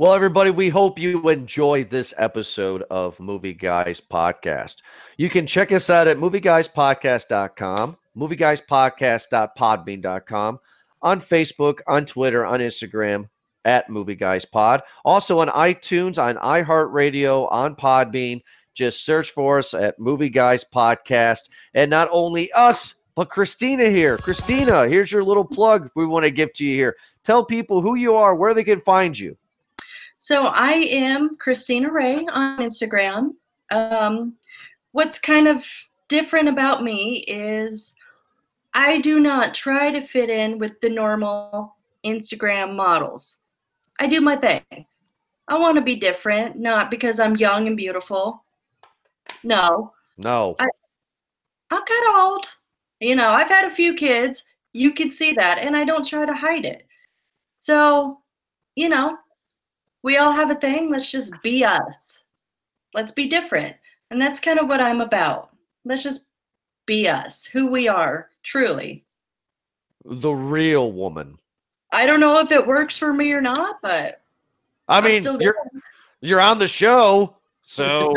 [0.00, 4.76] Well, everybody, we hope you enjoyed this episode of Movie Guys Podcast.
[5.18, 10.58] You can check us out at movieguyspodcast.com, movieguyspodcast.podbean.com,
[11.02, 13.28] on Facebook, on Twitter, on Instagram,
[13.66, 14.80] at Movie Guys Pod.
[15.04, 18.40] Also on iTunes, on iHeartRadio, on Podbean.
[18.72, 21.50] Just search for us at Movie Guys Podcast.
[21.74, 24.16] And not only us, but Christina here.
[24.16, 26.96] Christina, here's your little plug we want to give to you here.
[27.22, 29.36] Tell people who you are, where they can find you.
[30.16, 33.32] So I am Christina Ray on Instagram.
[33.70, 34.36] Um,
[34.92, 35.62] what's kind of
[36.08, 37.94] different about me is
[38.72, 43.36] I do not try to fit in with the normal Instagram models.
[43.98, 44.62] I do my thing.
[45.46, 48.42] I want to be different, not because I'm young and beautiful.
[49.44, 50.56] No, No.
[50.58, 52.46] I'm kind of old.
[53.00, 54.44] You know, I've had a few kids.
[54.72, 56.86] You can see that, and I don't try to hide it.
[57.58, 58.20] So,
[58.76, 59.16] you know,
[60.02, 60.90] we all have a thing.
[60.90, 62.22] Let's just be us.
[62.94, 63.76] Let's be different.
[64.10, 65.50] And that's kind of what I'm about.
[65.84, 66.26] Let's just
[66.86, 69.04] be us, who we are, truly.
[70.04, 71.38] the real woman.
[71.92, 74.22] I don't know if it works for me or not, but
[74.88, 75.56] I mean, you're
[76.20, 78.14] you're on the show, so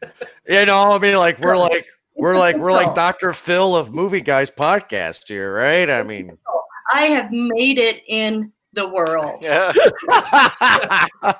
[0.48, 0.92] you know.
[0.92, 1.86] I mean, like we're like
[2.16, 3.32] we're like we're like Dr.
[3.32, 5.88] Phil of Movie Guys podcast here, right?
[5.88, 6.36] I mean,
[6.92, 9.42] I have made it in the world.
[9.42, 9.72] Yeah.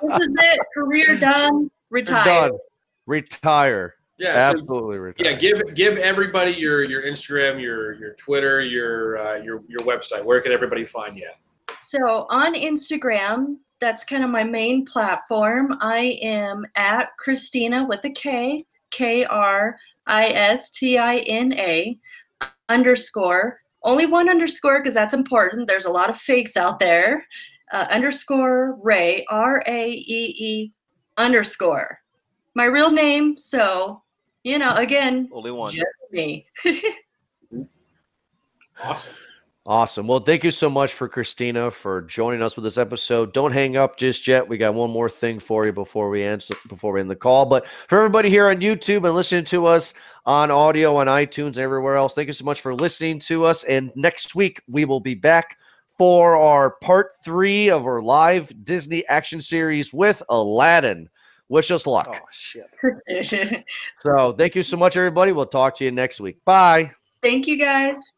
[0.02, 0.58] This is it.
[0.74, 1.70] Career done.
[1.90, 2.24] Retire.
[2.24, 2.58] done.
[3.06, 3.94] Retire.
[4.18, 5.32] Yeah, so, Absolutely retire.
[5.32, 5.38] yeah.
[5.38, 10.24] Give give everybody your your Instagram, your your Twitter, your uh, your your website.
[10.24, 11.30] Where can everybody find you?
[11.82, 15.76] So on Instagram, that's kind of my main platform.
[15.80, 21.98] I am at Christina with a K, K R I S T I N A
[22.68, 23.60] underscore.
[23.82, 25.68] Only one underscore because that's important.
[25.68, 27.24] There's a lot of fakes out there.
[27.72, 30.72] Uh, underscore Ray, R A E E
[31.16, 31.98] underscore.
[32.54, 33.36] My real name.
[33.36, 34.02] So,
[34.44, 35.72] you know, again, Only one.
[35.72, 36.46] just me.
[38.84, 39.14] Awesome.
[39.68, 40.06] Awesome.
[40.06, 43.32] Well, thank you so much for Christina for joining us with this episode.
[43.32, 44.46] Don't hang up just yet.
[44.46, 47.46] We got one more thing for you before we answer before we end the call.
[47.46, 49.92] But for everybody here on YouTube and listening to us
[50.24, 53.64] on audio on iTunes and everywhere else, thank you so much for listening to us.
[53.64, 55.58] And next week we will be back
[55.98, 61.08] for our part three of our live Disney action series with Aladdin.
[61.48, 62.08] Wish us luck.
[62.08, 62.70] Oh shit.
[63.98, 65.32] So thank you so much, everybody.
[65.32, 66.44] We'll talk to you next week.
[66.44, 66.92] Bye.
[67.20, 68.12] Thank you guys.